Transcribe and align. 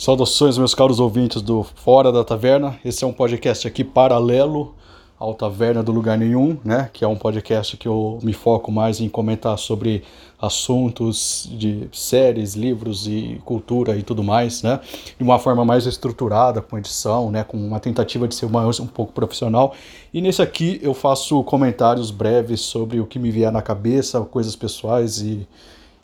Saudações, 0.00 0.56
meus 0.56 0.74
caros 0.74 0.98
ouvintes 0.98 1.42
do 1.42 1.62
Fora 1.62 2.10
da 2.10 2.24
Taverna. 2.24 2.80
Esse 2.82 3.04
é 3.04 3.06
um 3.06 3.12
podcast 3.12 3.68
aqui 3.68 3.84
paralelo 3.84 4.74
ao 5.18 5.34
Taverna 5.34 5.82
do 5.82 5.92
Lugar 5.92 6.16
Nenhum, 6.16 6.56
né? 6.64 6.88
Que 6.90 7.04
é 7.04 7.06
um 7.06 7.16
podcast 7.16 7.76
que 7.76 7.86
eu 7.86 8.18
me 8.22 8.32
foco 8.32 8.72
mais 8.72 8.98
em 8.98 9.10
comentar 9.10 9.58
sobre 9.58 10.02
assuntos 10.40 11.46
de 11.52 11.86
séries, 11.92 12.54
livros 12.54 13.06
e 13.06 13.42
cultura 13.44 13.94
e 13.94 14.02
tudo 14.02 14.24
mais, 14.24 14.62
né? 14.62 14.80
De 15.18 15.22
uma 15.22 15.38
forma 15.38 15.66
mais 15.66 15.84
estruturada, 15.84 16.62
com 16.62 16.78
edição, 16.78 17.30
né? 17.30 17.44
Com 17.44 17.58
uma 17.58 17.78
tentativa 17.78 18.26
de 18.26 18.34
ser 18.34 18.48
mais 18.48 18.80
um 18.80 18.86
pouco 18.86 19.12
profissional. 19.12 19.74
E 20.14 20.22
nesse 20.22 20.40
aqui 20.40 20.80
eu 20.82 20.94
faço 20.94 21.44
comentários 21.44 22.10
breves 22.10 22.62
sobre 22.62 23.00
o 23.00 23.06
que 23.06 23.18
me 23.18 23.30
vier 23.30 23.52
na 23.52 23.60
cabeça, 23.60 24.18
coisas 24.22 24.56
pessoais 24.56 25.18
e, 25.20 25.46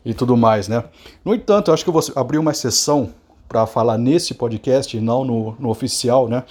e 0.04 0.12
tudo 0.12 0.36
mais, 0.36 0.68
né? 0.68 0.84
No 1.24 1.34
entanto, 1.34 1.70
eu 1.70 1.74
acho 1.74 1.82
que 1.82 1.88
eu 1.88 1.94
vou 1.94 2.02
abrir 2.14 2.36
uma 2.36 2.50
exceção 2.50 3.08
para 3.48 3.66
falar 3.66 3.98
nesse 3.98 4.34
podcast, 4.34 4.98
não 5.00 5.24
no, 5.24 5.56
no 5.58 5.68
oficial, 5.68 6.28
né? 6.28 6.44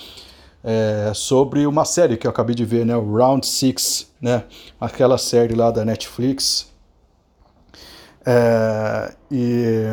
É, 0.63 1.11
sobre 1.13 1.67
uma 1.67 1.85
série 1.85 2.17
que 2.17 2.25
eu 2.25 2.31
acabei 2.31 2.55
de 2.55 2.65
ver, 2.65 2.85
né? 2.85 2.95
Round 2.95 3.45
Six, 3.45 4.11
né? 4.19 4.43
Aquela 4.79 5.17
série 5.17 5.53
lá 5.53 5.69
da 5.69 5.85
Netflix. 5.85 6.73
É, 8.25 9.13
e 9.29 9.83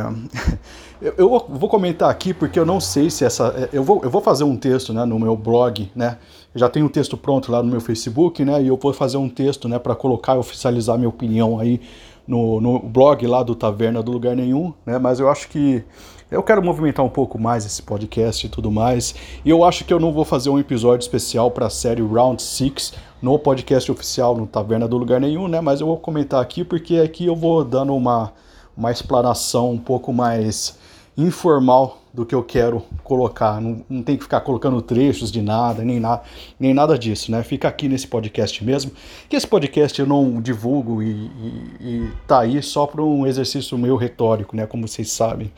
eu, 1.19 1.29
vou 1.29 1.69
comentar 1.69 2.09
aqui 2.09 2.33
porque 2.33 2.59
eu 2.59 2.65
não 2.65 2.81
sei 2.81 3.11
se 3.11 3.25
essa. 3.25 3.49
É, 3.49 3.69
eu 3.77 3.85
vou, 3.85 4.01
eu 4.03 4.09
vou 4.09 4.23
fazer 4.23 4.45
um 4.45 4.57
texto 4.57 4.95
né, 4.95 5.05
no 5.05 5.19
meu 5.19 5.37
blog, 5.37 5.91
né? 5.95 6.17
Já 6.55 6.69
tenho 6.69 6.87
um 6.87 6.89
texto 6.89 7.17
pronto 7.17 7.53
lá 7.53 7.63
no 7.63 7.71
meu 7.71 7.81
Facebook, 7.81 8.43
né? 8.45 8.63
E 8.63 8.69
eu 8.69 8.77
vou 8.77 8.93
fazer 8.95 9.19
um 9.19 9.29
texto 9.29 9.69
né, 9.69 9.79
para 9.79 9.95
colocar 9.95 10.37
e 10.37 10.39
oficializar 10.39 10.97
minha 10.97 11.09
opinião 11.09 11.59
aí 11.59 11.81
no, 12.27 12.61
no 12.61 12.79
blog 12.79 13.27
lá 13.27 13.43
do 13.43 13.55
Taverna 13.55 14.03
do 14.03 14.13
Lugar 14.13 14.35
Nenhum, 14.35 14.73
né? 14.87 14.99
Mas 14.99 15.21
eu 15.21 15.29
acho 15.29 15.49
que 15.49 15.85
eu 16.33 16.43
quero 16.43 16.63
movimentar 16.63 17.05
um 17.05 17.11
pouco 17.11 17.39
mais 17.39 17.67
esse 17.67 17.83
podcast 17.83 18.47
e 18.47 18.49
tudo 18.49 18.71
mais. 18.71 19.15
E 19.45 19.51
eu 19.51 19.63
acho 19.63 19.85
que 19.85 19.93
eu 19.93 20.01
não 20.01 20.13
vou 20.13 20.25
fazer 20.25 20.49
um 20.49 20.59
episódio 20.59 21.05
especial 21.05 21.51
para 21.51 21.67
a 21.67 21.71
série 21.71 22.01
Round 22.01 22.43
6 22.43 22.95
no 23.21 23.39
podcast 23.39 23.93
oficial, 23.93 24.35
no 24.35 24.47
Taverna 24.47 24.89
do 24.89 24.97
Lugar 24.97 25.21
Nenhum, 25.21 25.47
né? 25.47 25.61
Mas 25.61 25.83
eu 25.83 25.87
vou 25.87 25.99
comentar 25.99 26.41
aqui 26.41 26.65
porque 26.65 26.97
aqui 26.97 27.27
eu 27.27 27.37
vou 27.37 27.63
dando 27.63 27.95
uma, 27.95 28.33
uma 28.75 28.91
explanação 28.91 29.73
um 29.73 29.79
pouco 29.79 30.11
mais 30.11 30.79
informal 31.19 31.99
do 32.15 32.25
que 32.25 32.35
eu 32.35 32.43
quero 32.43 32.83
colocar. 33.05 33.61
Não, 33.61 33.85
não 33.89 34.03
tem 34.03 34.17
que 34.17 34.23
ficar 34.23 34.41
colocando 34.41 34.81
trechos 34.81 35.31
de 35.31 35.43
nada, 35.43 35.85
nem, 35.85 36.01
na, 36.01 36.23
nem 36.59 36.73
nada 36.73 36.99
disso, 36.99 37.31
né? 37.31 37.43
Fica 37.43 37.69
aqui 37.69 37.89
nesse 37.89 38.07
podcast 38.07 38.65
mesmo. 38.65 38.91
Que 39.29 39.37
esse 39.37 39.47
podcast 39.47 40.01
eu 40.01 40.07
não 40.07 40.41
divulgo 40.41 41.03
e, 41.03 41.11
e, 41.11 41.77
e 41.81 42.11
tá 42.27 42.41
aí 42.41 42.63
só 42.63 42.87
para 42.87 43.03
um 43.03 43.27
exercício 43.27 43.77
meu 43.77 43.97
retórico, 43.97 44.57
né? 44.57 44.67
Como 44.67 44.89
vocês 44.89 45.11
sabem. 45.11 45.53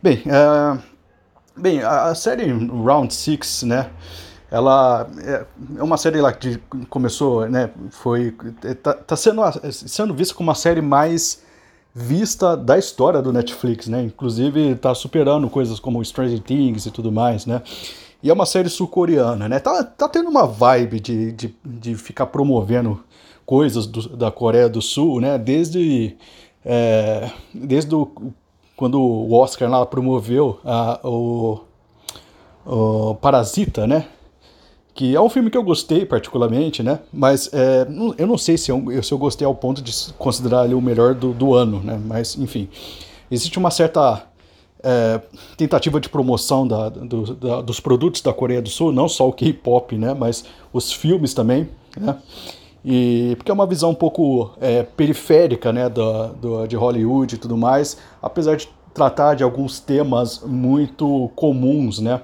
Bem, 0.00 0.22
uh, 0.26 0.80
bem 1.56 1.82
a, 1.82 2.04
a, 2.04 2.14
série 2.14 2.52
Round 2.52 3.12
Six, 3.12 3.64
né? 3.64 3.90
Ela 4.48 5.08
é, 5.18 5.44
é 5.76 5.82
uma 5.82 5.96
série 5.96 6.20
lá 6.20 6.32
que 6.32 6.56
começou, 6.88 7.48
né? 7.48 7.70
Foi 7.90 8.32
é, 8.64 8.74
tá, 8.74 8.94
tá 8.94 9.16
sendo 9.16 9.42
sendo 9.72 10.14
vista 10.14 10.34
como 10.34 10.48
uma 10.48 10.54
série 10.54 10.80
mais 10.80 11.42
vista 11.92 12.56
da 12.56 12.78
história 12.78 13.20
do 13.20 13.32
Netflix, 13.32 13.88
né? 13.88 14.04
Inclusive 14.04 14.70
está 14.70 14.94
superando 14.94 15.50
coisas 15.50 15.80
como 15.80 16.04
Stranger 16.04 16.40
Things 16.40 16.86
e 16.86 16.92
tudo 16.92 17.10
mais, 17.10 17.44
né? 17.44 17.60
E 18.22 18.30
é 18.30 18.32
uma 18.32 18.46
série 18.46 18.68
sul-coreana, 18.68 19.48
né? 19.48 19.58
Tá, 19.58 19.82
tá 19.82 20.08
tendo 20.08 20.30
uma 20.30 20.46
vibe 20.46 21.00
de, 21.00 21.32
de, 21.32 21.56
de 21.64 21.94
ficar 21.96 22.26
promovendo 22.26 23.02
coisas 23.44 23.86
do, 23.86 24.16
da 24.16 24.30
Coreia 24.30 24.68
do 24.68 24.80
Sul, 24.80 25.20
né? 25.20 25.38
Desde, 25.38 26.16
é, 26.64 27.30
desde 27.52 27.92
o 27.92 28.32
quando 28.78 29.00
o 29.02 29.34
Oscar 29.34 29.68
lá 29.68 29.84
promoveu 29.84 30.60
a, 30.64 31.00
o, 31.02 31.58
o 32.64 33.16
Parasita, 33.16 33.88
né? 33.88 34.06
Que 34.94 35.16
é 35.16 35.20
um 35.20 35.28
filme 35.28 35.50
que 35.50 35.58
eu 35.58 35.64
gostei 35.64 36.06
particularmente, 36.06 36.80
né? 36.80 37.00
Mas 37.12 37.50
é, 37.52 37.88
eu 38.16 38.24
não 38.24 38.38
sei 38.38 38.56
se 38.56 38.70
eu, 38.70 39.02
se 39.02 39.10
eu 39.12 39.18
gostei 39.18 39.44
ao 39.44 39.52
ponto 39.52 39.82
de 39.82 39.92
considerar 40.16 40.64
ele 40.64 40.74
o 40.74 40.80
melhor 40.80 41.12
do, 41.12 41.32
do 41.32 41.54
ano, 41.54 41.80
né? 41.80 42.00
Mas, 42.06 42.38
enfim, 42.38 42.68
existe 43.28 43.58
uma 43.58 43.72
certa 43.72 44.24
é, 44.80 45.20
tentativa 45.56 45.98
de 46.00 46.08
promoção 46.08 46.66
da, 46.66 46.88
do, 46.88 47.34
da, 47.34 47.60
dos 47.60 47.80
produtos 47.80 48.20
da 48.20 48.32
Coreia 48.32 48.62
do 48.62 48.68
Sul, 48.68 48.92
não 48.92 49.08
só 49.08 49.28
o 49.28 49.32
K-pop, 49.32 49.98
né? 49.98 50.14
Mas 50.14 50.44
os 50.72 50.92
filmes 50.92 51.34
também, 51.34 51.68
né? 51.96 52.16
E, 52.90 53.36
porque 53.36 53.50
é 53.50 53.54
uma 53.54 53.66
visão 53.66 53.90
um 53.90 53.94
pouco 53.94 54.52
é, 54.62 54.82
periférica 54.82 55.70
né, 55.70 55.90
do, 55.90 56.28
do, 56.28 56.66
de 56.66 56.74
Hollywood 56.74 57.34
e 57.34 57.38
tudo 57.38 57.54
mais, 57.54 57.98
apesar 58.22 58.56
de 58.56 58.66
tratar 58.94 59.34
de 59.34 59.44
alguns 59.44 59.78
temas 59.78 60.40
muito 60.42 61.30
comuns, 61.36 61.98
né? 61.98 62.22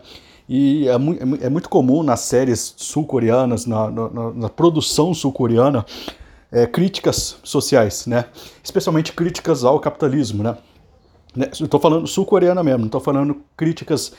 E 0.49 0.89
é, 0.89 0.97
mu 0.97 1.17
é 1.43 1.51
muito 1.51 1.69
comum 1.69 2.03
nas 2.03 2.21
séries 2.21 2.73
sul-coreanas, 2.79 3.67
na, 3.67 3.91
na, 3.91 4.31
na, 4.33 4.49
produção 4.49 5.13
sul-coreana, 5.13 5.85
é, 6.51 6.67
críticas 6.67 7.37
sociais, 7.45 8.07
né? 8.07 8.25
Especialmente 8.63 9.13
críticas 9.13 9.65
ao 9.65 9.79
capitalismo, 9.79 10.43
né? 10.43 10.57
né 11.37 11.51
Estou 11.53 11.79
falando 11.79 12.07
sul-coreana 12.07 12.63
mesmo, 12.63 12.81
não 12.81 12.87
estou 12.87 13.03
falando 13.03 13.37
críticas 13.55 14.15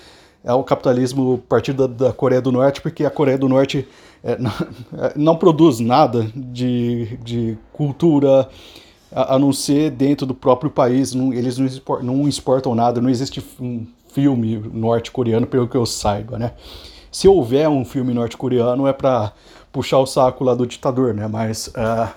ao 0.45 0.63
capitalismo 0.63 1.41
a 1.45 1.50
partir 1.50 1.73
da, 1.73 1.88
da, 1.88 2.13
Coreia 2.13 2.41
do 2.41 2.51
Norte, 2.51 2.81
porque 2.81 3.03
a 3.03 3.09
Coreia 3.09 3.38
do 3.38 3.50
Norte 3.50 3.88
é, 4.23 4.38
não, 4.39 4.51
é, 4.51 5.13
não, 5.16 5.35
produz 5.35 5.79
nada 5.79 6.28
de, 6.35 7.17
de 7.23 7.57
cultura 7.73 8.47
a, 9.11 9.35
a, 9.35 9.39
não 9.39 9.51
ser 9.51 9.91
dentro 9.91 10.25
do 10.25 10.35
próprio 10.35 10.69
país. 10.69 11.13
Não, 11.13 11.33
eles 11.33 11.57
não 11.57 11.66
exportam, 11.66 12.06
não 12.06 12.28
exportam 12.28 12.75
nada, 12.75 13.01
não 13.01 13.09
existe 13.09 13.44
um 13.59 13.85
filme 14.13 14.57
norte-coreano, 14.72 15.45
pelo 15.45 15.67
que 15.67 15.75
eu 15.75 15.85
saiba, 15.85 16.39
né? 16.39 16.53
Se 17.12 17.27
houver 17.27 17.67
um 17.69 17.83
filme 17.83 18.13
norte-coreano 18.13 18.88
é 18.88 18.94
para 18.94 19.31
puxar 19.72 20.00
o 20.00 20.06
saco 20.06 20.44
lá 20.44 20.53
do 20.53 20.66
ditador, 20.66 21.13
né? 21.13 21.27
Mas 21.27 21.67
uh, 21.67 22.13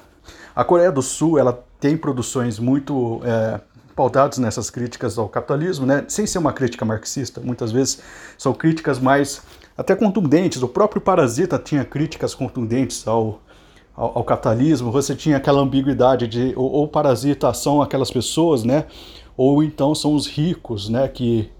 a 0.54 0.64
Coreia 0.64 0.92
do 0.92 1.02
Sul 1.02 1.38
ela 1.38 1.64
tem 1.80 1.96
produções 1.96 2.58
muito 2.58 3.16
uh, 3.16 3.60
pautadas 3.98 4.38
nessas 4.38 4.70
críticas 4.70 5.18
ao 5.18 5.28
capitalismo, 5.28 5.84
né? 5.84 6.04
Sem 6.06 6.24
ser 6.24 6.38
uma 6.38 6.52
crítica 6.52 6.84
marxista, 6.84 7.40
muitas 7.40 7.72
vezes 7.72 7.98
são 8.38 8.54
críticas 8.54 9.00
mais 9.00 9.42
até 9.76 9.96
contundentes. 9.96 10.62
O 10.62 10.68
próprio 10.68 11.02
Parasita 11.02 11.58
tinha 11.58 11.84
críticas 11.84 12.32
contundentes 12.32 13.06
ao 13.08 13.40
ao, 13.96 14.18
ao 14.18 14.24
capitalismo, 14.24 14.92
você 14.92 15.12
tinha 15.16 15.38
aquela 15.38 15.60
ambiguidade 15.60 16.28
de 16.28 16.54
ou, 16.56 16.70
ou 16.70 16.86
parasita 16.86 17.52
são 17.52 17.82
aquelas 17.82 18.12
pessoas, 18.12 18.62
né? 18.62 18.84
Ou 19.36 19.60
então 19.62 19.92
são 19.92 20.14
os 20.14 20.28
ricos, 20.28 20.88
né? 20.88 21.08
Que, 21.08 21.50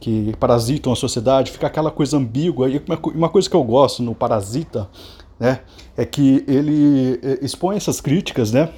que 0.00 0.34
parasitam 0.40 0.92
a 0.92 0.96
sociedade, 0.96 1.52
fica 1.52 1.68
aquela 1.68 1.92
coisa 1.92 2.16
ambígua. 2.16 2.68
E 2.68 2.82
uma, 3.14 3.28
coisa 3.28 3.48
que 3.48 3.54
eu 3.54 3.62
gosto 3.62 4.02
no 4.02 4.16
Parasita, 4.16 4.90
né? 5.38 5.60
É 5.96 6.04
que 6.04 6.44
ele 6.48 7.20
é, 7.22 7.44
expõe 7.44 7.76
essas 7.76 8.00
críticas, 8.00 8.50
né? 8.50 8.72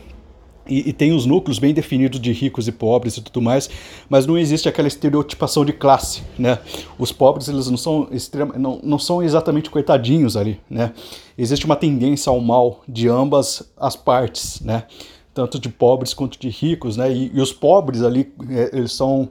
E, 0.68 0.90
e, 0.90 0.92
tem 0.92 1.12
os 1.12 1.24
núcleos 1.24 1.58
bem 1.58 1.72
definidos 1.72 2.20
de 2.20 2.32
ricos 2.32 2.68
e 2.68 2.72
pobres 2.72 3.16
e 3.16 3.22
tudo 3.22 3.40
mais, 3.40 3.68
mas 4.08 4.26
não 4.26 4.36
existe 4.36 4.68
aquela 4.68 4.88
estereotipação 4.88 5.64
de 5.64 5.72
classe, 5.72 6.22
né? 6.38 6.58
Os 6.98 7.10
pobres 7.12 7.48
eles 7.48 7.68
não 7.68 7.76
são 7.76 8.08
extrema, 8.10 8.54
não, 8.58 8.78
não 8.82 8.98
são 8.98 9.22
exatamente 9.22 9.70
coitadinhos 9.70 10.36
ali, 10.36 10.60
né? 10.68 10.92
Existe 11.36 11.64
uma 11.64 11.76
tendência 11.76 12.30
ao 12.30 12.40
mal 12.40 12.82
de 12.86 13.08
ambas 13.08 13.72
as 13.76 13.96
partes, 13.96 14.60
né? 14.60 14.84
Tanto 15.32 15.58
de 15.58 15.68
pobres 15.68 16.12
quanto 16.12 16.38
de 16.38 16.48
ricos, 16.48 16.96
né? 16.96 17.12
E, 17.12 17.30
e 17.34 17.40
os 17.40 17.52
pobres 17.52 18.02
ali 18.02 18.32
é, 18.50 18.70
eles 18.76 18.92
são 18.92 19.30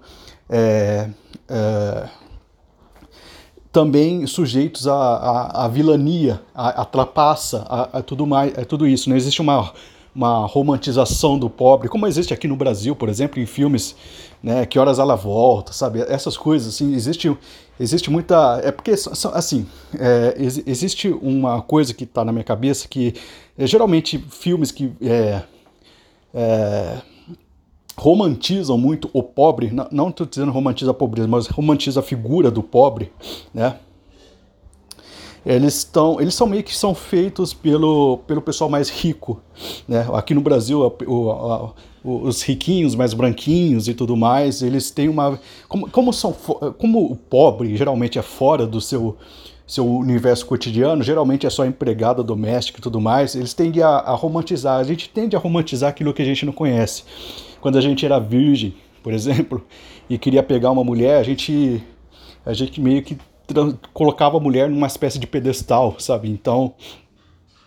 é, 0.50 1.10
é, 1.50 2.10
também 3.72 4.26
sujeitos 4.26 4.88
à, 4.88 4.96
à, 4.96 5.66
à 5.66 5.68
vilania, 5.68 6.42
à, 6.56 6.82
à 6.82 6.86
trapaça, 6.86 7.60
a, 7.94 8.02
tudo 8.02 8.26
mais, 8.26 8.58
a 8.58 8.66
tudo 8.66 8.88
isso. 8.88 9.08
Não 9.08 9.14
né? 9.14 9.18
existe 9.18 9.40
uma 9.40 9.72
uma 10.18 10.48
romantização 10.48 11.38
do 11.38 11.48
pobre, 11.48 11.88
como 11.88 12.08
existe 12.08 12.34
aqui 12.34 12.48
no 12.48 12.56
Brasil, 12.56 12.96
por 12.96 13.08
exemplo, 13.08 13.40
em 13.40 13.46
filmes, 13.46 13.96
né, 14.42 14.66
que 14.66 14.80
horas 14.80 14.98
ela 14.98 15.16
volta, 15.16 15.72
sabe, 15.72 16.02
essas 16.02 16.36
coisas, 16.36 16.74
assim, 16.74 16.96
existe, 16.96 17.32
existe 17.80 18.10
muita, 18.10 18.60
é 18.64 18.72
porque, 18.72 18.96
assim, 19.34 19.68
é, 19.94 20.36
existe 20.66 21.08
uma 21.10 21.62
coisa 21.62 21.94
que 21.94 22.04
está 22.04 22.26
na 22.26 22.32
minha 22.32 22.44
cabeça 22.44 22.88
que, 22.88 23.14
é, 23.56 23.68
geralmente, 23.68 24.18
filmes 24.32 24.72
que 24.72 24.92
é, 25.04 25.44
é, 26.34 26.98
romantizam 27.96 28.76
muito 28.76 29.12
o 29.14 29.22
pobre, 29.22 29.72
não 29.92 30.10
estou 30.10 30.26
dizendo 30.26 30.52
romantiza 30.52 30.90
a 30.90 30.96
pobreza, 30.96 31.28
mas 31.28 31.46
romantiza 31.46 32.00
a 32.00 32.04
figura 32.04 32.50
do 32.50 32.64
pobre, 32.64 33.12
né, 33.54 33.78
eles 35.48 35.78
estão 35.78 36.20
eles 36.20 36.36
são 36.36 36.46
meio 36.46 36.64
que 36.64 36.76
são 36.76 36.94
feitos 36.94 37.54
pelo, 37.54 38.20
pelo 38.28 38.42
pessoal 38.42 38.70
mais 38.70 38.90
rico 38.90 39.42
né? 39.88 40.06
Aqui 40.14 40.34
no 40.34 40.42
Brasil 40.42 40.94
o, 41.06 41.32
a, 41.32 41.74
os 42.04 42.42
riquinhos 42.42 42.96
mais 42.96 43.14
branquinhos 43.14 43.88
e 43.88 43.94
tudo 43.94 44.16
mais 44.18 44.62
eles 44.62 44.92
têm 44.92 45.08
uma 45.08 45.40
como, 45.68 45.90
como 45.90 46.12
são 46.12 46.34
como 46.78 47.12
o 47.12 47.16
pobre 47.16 47.76
geralmente 47.78 48.20
é 48.20 48.22
fora 48.22 48.68
do 48.68 48.82
seu 48.82 49.16
seu 49.66 49.86
universo 49.86 50.46
cotidiano 50.46 51.02
geralmente 51.02 51.48
é 51.48 51.50
só 51.50 51.66
empregada 51.66 52.22
doméstica 52.22 52.80
e 52.80 52.82
tudo 52.82 53.00
mais 53.00 53.34
eles 53.36 53.54
tendem 53.54 53.84
a, 53.84 53.90
a 53.90 54.14
romantizar. 54.14 54.80
A 54.80 54.84
gente 54.84 55.10
tende 55.10 55.36
a 55.36 55.40
romantizar 55.40 55.90
aquilo 55.90 56.14
que 56.14 56.22
a 56.22 56.26
gente 56.26 56.46
não 56.46 56.54
conhece. 56.54 57.04
Quando 57.60 57.78
a 57.78 57.82
gente 57.82 58.06
era 58.06 58.20
virgem 58.20 58.74
por 59.04 59.14
exemplo 59.14 59.66
e 60.10 60.18
queria 60.18 60.44
pegar 60.44 60.72
uma 60.72 60.84
mulher 60.84 61.20
a 61.20 61.24
gente 61.24 61.84
a 62.46 62.54
gente 62.54 62.80
meio 62.80 63.04
que 63.04 63.18
colocava 63.94 64.38
a 64.38 64.40
mulher 64.40 64.70
numa 64.70 64.88
espécie 64.88 65.20
de 65.20 65.28
pedestal, 65.28 65.96
sabe? 66.00 66.30
Então, 66.30 66.74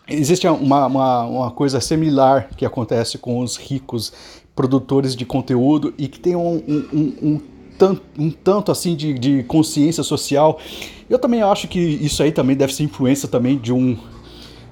existe 0.09 0.47
uma, 0.47 0.87
uma, 0.87 1.25
uma 1.25 1.51
coisa 1.51 1.81
similar 1.81 2.51
que 2.57 2.67
acontece 2.67 3.19
com 3.19 3.41
os 3.41 3.57
ricos 3.57 4.13
produtores 4.55 5.17
de 5.17 5.25
conteúdo 5.25 5.95
e 5.97 6.09
que 6.09 6.21
tem 6.21 6.37
um, 6.37 6.57
um, 6.93 7.15
um, 7.23 7.41
tanto, 7.79 8.03
um 8.19 8.31
tanto 8.31 8.73
assim 8.73 8.95
de, 8.95 9.15
de 9.15 9.43
consciência 9.45 10.03
social. 10.03 10.59
Eu 11.09 11.19
também 11.19 11.43
acho 11.43 11.67
que 11.69 11.79
isso 11.79 12.23
aí 12.23 12.33
também 12.33 12.57
deve 12.57 12.75
ser 12.75 12.83
influência 12.83 13.29
também 13.29 13.57
de 13.57 13.73
um 13.73 13.97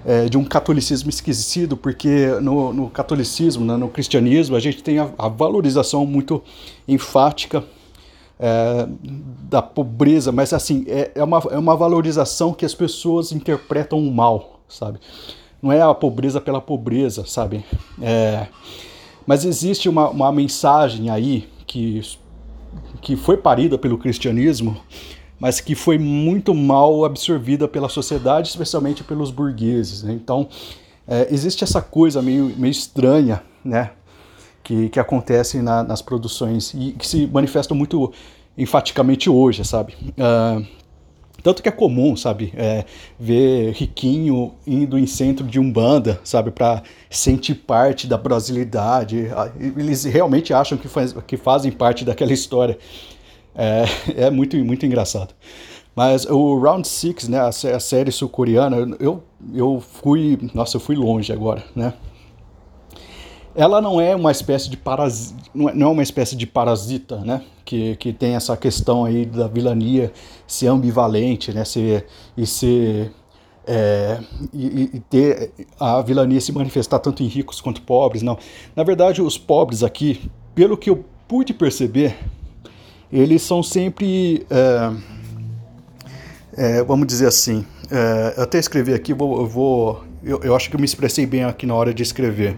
é, 0.06 0.28
de 0.28 0.38
um 0.38 0.44
catolicismo 0.44 1.10
esquecido, 1.10 1.76
porque 1.76 2.28
no, 2.40 2.72
no 2.72 2.88
catolicismo, 2.88 3.64
né, 3.64 3.76
no 3.76 3.88
cristianismo, 3.88 4.56
a 4.56 4.60
gente 4.60 4.82
tem 4.82 4.98
a, 4.98 5.10
a 5.18 5.28
valorização 5.28 6.06
muito 6.06 6.42
enfática 6.86 7.64
é, 8.38 8.86
da 9.48 9.60
pobreza, 9.60 10.30
mas 10.30 10.52
assim, 10.52 10.84
é, 10.86 11.10
é, 11.14 11.24
uma, 11.24 11.38
é 11.50 11.58
uma 11.58 11.76
valorização 11.76 12.52
que 12.52 12.64
as 12.64 12.74
pessoas 12.74 13.32
interpretam 13.32 14.00
mal, 14.02 14.60
sabe? 14.68 14.98
Não 15.60 15.72
é 15.72 15.82
a 15.82 15.92
pobreza 15.92 16.40
pela 16.40 16.60
pobreza, 16.60 17.24
sabe? 17.26 17.64
É, 18.00 18.46
mas 19.26 19.44
existe 19.44 19.88
uma, 19.88 20.08
uma 20.08 20.32
mensagem 20.32 21.10
aí 21.10 21.48
que, 21.66 22.00
que 23.00 23.16
foi 23.16 23.36
parida 23.36 23.76
pelo 23.76 23.98
cristianismo, 23.98 24.80
mas 25.38 25.60
que 25.60 25.74
foi 25.74 25.98
muito 25.98 26.54
mal 26.54 27.04
absorvida 27.04 27.68
pela 27.68 27.88
sociedade, 27.88 28.48
especialmente 28.48 29.04
pelos 29.04 29.30
burgueses. 29.30 30.02
Né? 30.02 30.12
Então, 30.12 30.48
é, 31.06 31.28
existe 31.30 31.64
essa 31.64 31.82
coisa 31.82 32.22
meio, 32.22 32.52
meio 32.56 32.70
estranha, 32.70 33.42
né? 33.64 33.90
Que, 34.62 34.88
que 34.88 35.00
acontecem 35.00 35.62
na, 35.62 35.82
nas 35.82 36.02
produções 36.02 36.72
e 36.74 36.92
que 36.92 37.06
se 37.06 37.26
manifestam 37.26 37.76
muito 37.76 38.12
enfaticamente 38.56 39.30
hoje, 39.30 39.64
sabe? 39.64 39.94
Uh, 40.18 40.66
tanto 41.42 41.62
que 41.62 41.68
é 41.68 41.72
comum, 41.72 42.16
sabe, 42.16 42.52
é, 42.56 42.84
ver 43.18 43.72
riquinho 43.72 44.54
indo 44.66 44.98
em 44.98 45.06
centro 45.06 45.46
de 45.46 45.60
umbanda, 45.60 46.20
sabe, 46.24 46.50
para 46.50 46.82
sentir 47.08 47.54
parte 47.54 48.08
da 48.08 48.18
brasilidade. 48.18 49.28
Ah, 49.34 49.50
eles 49.58 50.04
realmente 50.04 50.52
acham 50.52 50.76
que, 50.76 50.88
faz, 50.88 51.14
que 51.26 51.36
fazem 51.36 51.70
parte 51.70 52.04
daquela 52.04 52.32
história. 52.32 52.76
É, 53.54 53.84
é 54.26 54.30
muito, 54.30 54.56
muito 54.64 54.84
engraçado. 54.84 55.32
Mas 55.94 56.26
o 56.26 56.58
Round 56.58 56.86
Six, 56.86 57.28
né, 57.28 57.40
a, 57.40 57.80
série 57.80 58.12
sul-coreana, 58.12 58.96
eu, 59.00 59.22
eu 59.54 59.80
fui, 59.80 60.38
nossa, 60.54 60.76
eu 60.76 60.80
fui 60.80 60.96
longe 60.96 61.32
agora, 61.32 61.64
né? 61.74 61.92
Ela 63.58 63.82
não 63.82 64.00
é 64.00 64.14
uma 64.14 64.30
espécie 64.30 64.70
de 64.70 64.76
parasita, 64.76 65.34
não 65.52 65.88
é 65.88 65.90
uma 65.90 66.02
espécie 66.02 66.36
de 66.36 66.46
parasita, 66.46 67.16
né? 67.16 67.42
Que, 67.64 67.96
que 67.96 68.12
tem 68.12 68.36
essa 68.36 68.56
questão 68.56 69.04
aí 69.04 69.26
da 69.26 69.48
vilania 69.48 70.12
ser 70.46 70.68
ambivalente, 70.68 71.52
né? 71.52 71.64
Ser, 71.64 72.06
e 72.36 72.46
ser 72.46 73.10
é, 73.66 74.20
e, 74.54 74.90
e, 74.94 75.00
ter 75.10 75.50
a 75.78 76.00
vilania 76.02 76.40
se 76.40 76.52
manifestar 76.52 77.00
tanto 77.00 77.24
em 77.24 77.26
ricos 77.26 77.60
quanto 77.60 77.82
pobres, 77.82 78.22
não. 78.22 78.38
Na 78.76 78.84
verdade, 78.84 79.20
os 79.20 79.36
pobres 79.36 79.82
aqui, 79.82 80.30
pelo 80.54 80.76
que 80.76 80.88
eu 80.88 81.04
pude 81.26 81.52
perceber, 81.52 82.16
eles 83.12 83.42
são 83.42 83.60
sempre, 83.60 84.46
é, 84.48 84.92
é, 86.56 86.84
vamos 86.84 87.08
dizer 87.08 87.26
assim, 87.26 87.66
é, 87.90 88.40
até 88.40 88.56
escrevi 88.60 88.94
aqui, 88.94 89.12
vou, 89.12 89.40
eu, 89.40 89.46
vou 89.48 90.04
eu, 90.22 90.40
eu 90.42 90.54
acho 90.54 90.70
que 90.70 90.76
eu 90.76 90.80
me 90.80 90.86
expressei 90.86 91.26
bem 91.26 91.42
aqui 91.44 91.66
na 91.66 91.74
hora 91.74 91.92
de 91.92 92.04
escrever. 92.04 92.56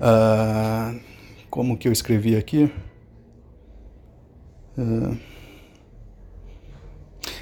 Uh, 0.00 1.00
como 1.50 1.76
que 1.76 1.88
eu 1.88 1.92
escrevi 1.92 2.36
aqui? 2.36 2.70
Uh, 4.78 5.16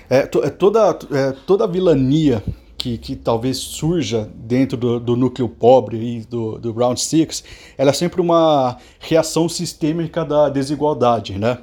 é, 0.09 0.23
to, 0.27 0.43
é, 0.43 0.51
toda, 0.51 0.99
é, 1.11 1.33
toda 1.47 1.65
a 1.65 1.67
vilania 1.67 2.43
que, 2.79 2.99
que 2.99 3.17
talvez 3.17 3.57
surja 3.59 4.31
dentro 4.35 4.77
do, 4.77 5.01
do 5.01 5.17
núcleo 5.17 5.49
pobre 5.49 6.19
e 6.19 6.21
do, 6.21 6.59
do 6.59 6.73
Round 6.73 7.01
Six, 7.01 7.43
ela 7.77 7.91
é 7.91 7.93
sempre 7.93 8.21
uma 8.21 8.77
reação 9.01 9.49
sistêmica 9.49 10.25
da 10.25 10.49
desigualdade, 10.49 11.39
né? 11.39 11.59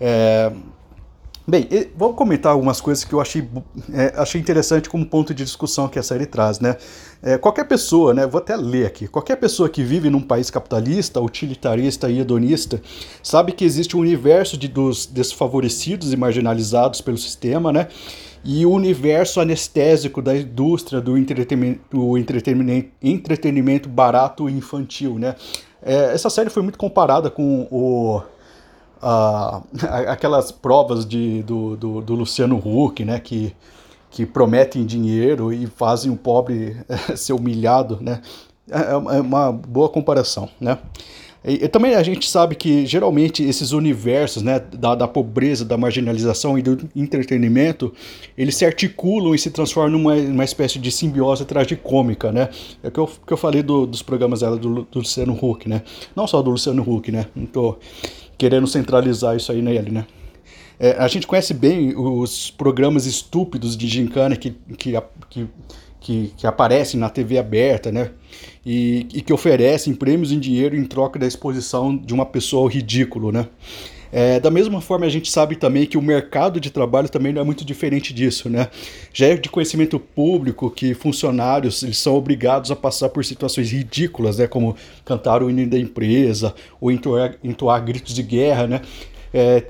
É, 0.00 0.50
Bem, 1.44 1.68
vou 1.96 2.14
comentar 2.14 2.52
algumas 2.52 2.80
coisas 2.80 3.02
que 3.02 3.12
eu 3.12 3.20
achei, 3.20 3.48
é, 3.92 4.12
achei 4.16 4.40
interessante 4.40 4.88
como 4.88 5.04
ponto 5.04 5.34
de 5.34 5.42
discussão 5.42 5.88
que 5.88 5.98
a 5.98 6.02
série 6.02 6.24
traz, 6.24 6.60
né? 6.60 6.76
É, 7.20 7.36
qualquer 7.36 7.64
pessoa, 7.64 8.14
né, 8.14 8.24
vou 8.26 8.38
até 8.40 8.54
ler 8.54 8.86
aqui, 8.86 9.08
qualquer 9.08 9.36
pessoa 9.36 9.68
que 9.68 9.82
vive 9.82 10.08
num 10.08 10.20
país 10.20 10.50
capitalista, 10.50 11.20
utilitarista 11.20 12.08
e 12.08 12.20
hedonista, 12.20 12.80
sabe 13.22 13.52
que 13.52 13.64
existe 13.64 13.96
um 13.96 14.00
universo 14.00 14.56
de, 14.56 14.68
dos 14.68 15.04
desfavorecidos 15.06 16.12
e 16.12 16.16
marginalizados 16.16 17.00
pelo 17.00 17.18
sistema, 17.18 17.72
né? 17.72 17.88
E 18.44 18.64
o 18.64 18.70
universo 18.70 19.40
anestésico 19.40 20.22
da 20.22 20.36
indústria 20.36 21.00
do 21.00 21.18
entretenimento, 21.18 21.80
do 21.90 22.18
entretenimento, 22.18 22.88
entretenimento 23.02 23.88
barato 23.88 24.48
e 24.48 24.52
infantil, 24.52 25.18
né? 25.18 25.34
É, 25.82 26.14
essa 26.14 26.30
série 26.30 26.50
foi 26.50 26.62
muito 26.62 26.78
comparada 26.78 27.28
com 27.28 27.66
o 27.68 28.22
aquelas 30.06 30.52
provas 30.52 31.04
de, 31.04 31.42
do, 31.42 31.76
do, 31.76 32.00
do, 32.00 32.14
Luciano 32.14 32.56
Huck, 32.56 33.04
né, 33.04 33.18
que, 33.18 33.54
que 34.10 34.24
prometem 34.24 34.86
dinheiro 34.86 35.52
e 35.52 35.66
fazem 35.66 36.10
o 36.10 36.16
pobre 36.16 36.76
eh, 36.88 37.16
ser 37.16 37.32
humilhado, 37.32 37.98
né, 38.00 38.22
é, 38.70 38.78
é, 38.78 39.16
é 39.16 39.20
uma 39.20 39.50
boa 39.50 39.88
comparação, 39.88 40.48
né. 40.60 40.78
E, 41.44 41.64
e, 41.64 41.68
também 41.68 41.96
a 41.96 42.02
gente 42.02 42.30
sabe 42.30 42.54
que 42.54 42.86
geralmente 42.86 43.42
esses 43.42 43.72
universos 43.72 44.42
né, 44.42 44.60
da, 44.60 44.94
da 44.94 45.08
pobreza, 45.08 45.64
da 45.64 45.76
marginalização 45.76 46.56
e 46.56 46.62
do 46.62 46.88
entretenimento, 46.94 47.92
eles 48.38 48.54
se 48.54 48.64
articulam 48.64 49.34
e 49.34 49.38
se 49.38 49.50
transformam 49.50 49.98
numa, 49.98 50.14
numa 50.14 50.44
espécie 50.44 50.78
de 50.78 50.92
simbiose 50.92 51.44
tragicômica, 51.44 52.30
né? 52.30 52.48
É 52.80 52.88
o 52.88 52.90
que 52.92 53.00
eu, 53.00 53.10
que 53.26 53.32
eu 53.32 53.36
falei 53.36 53.60
do, 53.60 53.86
dos 53.86 54.02
programas 54.02 54.40
dela 54.40 54.56
do, 54.56 54.82
do 54.84 54.98
Luciano 55.00 55.32
Huck, 55.32 55.68
né? 55.68 55.82
Não 56.14 56.28
só 56.28 56.40
do 56.40 56.50
Luciano 56.52 56.88
Huck, 56.88 57.10
né? 57.10 57.26
Tô 57.52 57.76
querendo 58.42 58.66
centralizar 58.66 59.36
isso 59.36 59.52
aí 59.52 59.62
nele, 59.62 59.92
né? 59.92 60.04
É, 60.76 60.96
a 60.98 61.06
gente 61.06 61.28
conhece 61.28 61.54
bem 61.54 61.94
os 61.96 62.50
programas 62.50 63.06
estúpidos 63.06 63.76
de 63.76 63.86
gincana 63.86 64.34
que, 64.34 64.50
que, 64.76 64.92
que, 65.30 65.46
que, 66.02 66.32
que 66.36 66.46
aparecem 66.46 66.98
na 66.98 67.08
TV 67.08 67.38
aberta, 67.38 67.92
né? 67.92 68.10
E, 68.66 69.06
e, 69.14 69.22
que 69.22 69.32
oferecem 69.32 69.94
prêmios 69.94 70.32
em 70.32 70.38
dinheiro 70.38 70.76
em 70.76 70.84
troca 70.84 71.18
da 71.18 71.26
exposição 71.26 71.96
de 71.96 72.12
uma 72.12 72.26
pessoa 72.26 72.70
ridículo, 72.70 73.30
né? 73.30 73.46
É, 74.10 74.38
da 74.38 74.50
mesma 74.50 74.80
forma, 74.82 75.06
a 75.06 75.08
gente 75.08 75.30
sabe 75.30 75.56
também 75.56 75.86
que 75.86 75.96
o 75.96 76.02
mercado 76.02 76.60
de 76.60 76.70
trabalho 76.70 77.08
também 77.08 77.32
não 77.32 77.40
é 77.40 77.44
muito 77.44 77.64
diferente 77.64 78.12
disso, 78.12 78.50
né? 78.50 78.68
Já 79.12 79.28
é 79.28 79.36
de 79.36 79.48
conhecimento 79.48 79.98
público 79.98 80.70
que 80.70 80.92
funcionários 80.92 81.82
eles 81.82 81.96
são 81.98 82.14
obrigados 82.14 82.70
a 82.70 82.76
passar 82.76 83.08
por 83.08 83.24
situações 83.24 83.70
ridículas, 83.70 84.36
né? 84.36 84.46
Como 84.46 84.76
cantar 85.04 85.42
o 85.42 85.48
hino 85.48 85.66
da 85.70 85.78
empresa 85.78 86.54
ou 86.80 86.90
entoar, 86.90 87.36
entoar 87.42 87.82
gritos 87.82 88.12
de 88.14 88.22
guerra, 88.22 88.66
né? 88.66 88.80
É, 89.32 89.62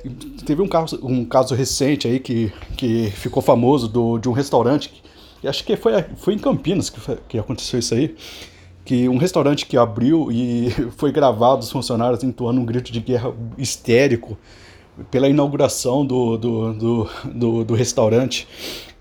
teve 0.44 0.60
um 0.60 0.66
caso, 0.66 0.98
um 1.04 1.24
caso 1.24 1.54
recente 1.54 2.08
aí 2.08 2.18
que, 2.18 2.52
que 2.76 3.12
ficou 3.12 3.40
famoso 3.40 3.86
do, 3.86 4.18
de 4.18 4.28
um 4.28 4.32
restaurante, 4.32 5.01
acho 5.48 5.64
que 5.64 5.76
foi, 5.76 5.92
foi 6.16 6.34
em 6.34 6.38
Campinas 6.38 6.90
que, 6.90 7.00
foi, 7.00 7.18
que 7.28 7.38
aconteceu 7.38 7.78
isso 7.78 7.94
aí, 7.94 8.14
que 8.84 9.08
um 9.08 9.16
restaurante 9.16 9.66
que 9.66 9.76
abriu 9.76 10.30
e 10.30 10.70
foi 10.96 11.12
gravado 11.12 11.62
os 11.62 11.70
funcionários 11.70 12.22
entoando 12.22 12.60
um 12.60 12.64
grito 12.64 12.92
de 12.92 13.00
guerra 13.00 13.32
histérico 13.56 14.36
pela 15.10 15.28
inauguração 15.28 16.04
do, 16.04 16.36
do, 16.36 16.74
do, 16.74 17.10
do, 17.24 17.64
do 17.64 17.74
restaurante. 17.74 18.46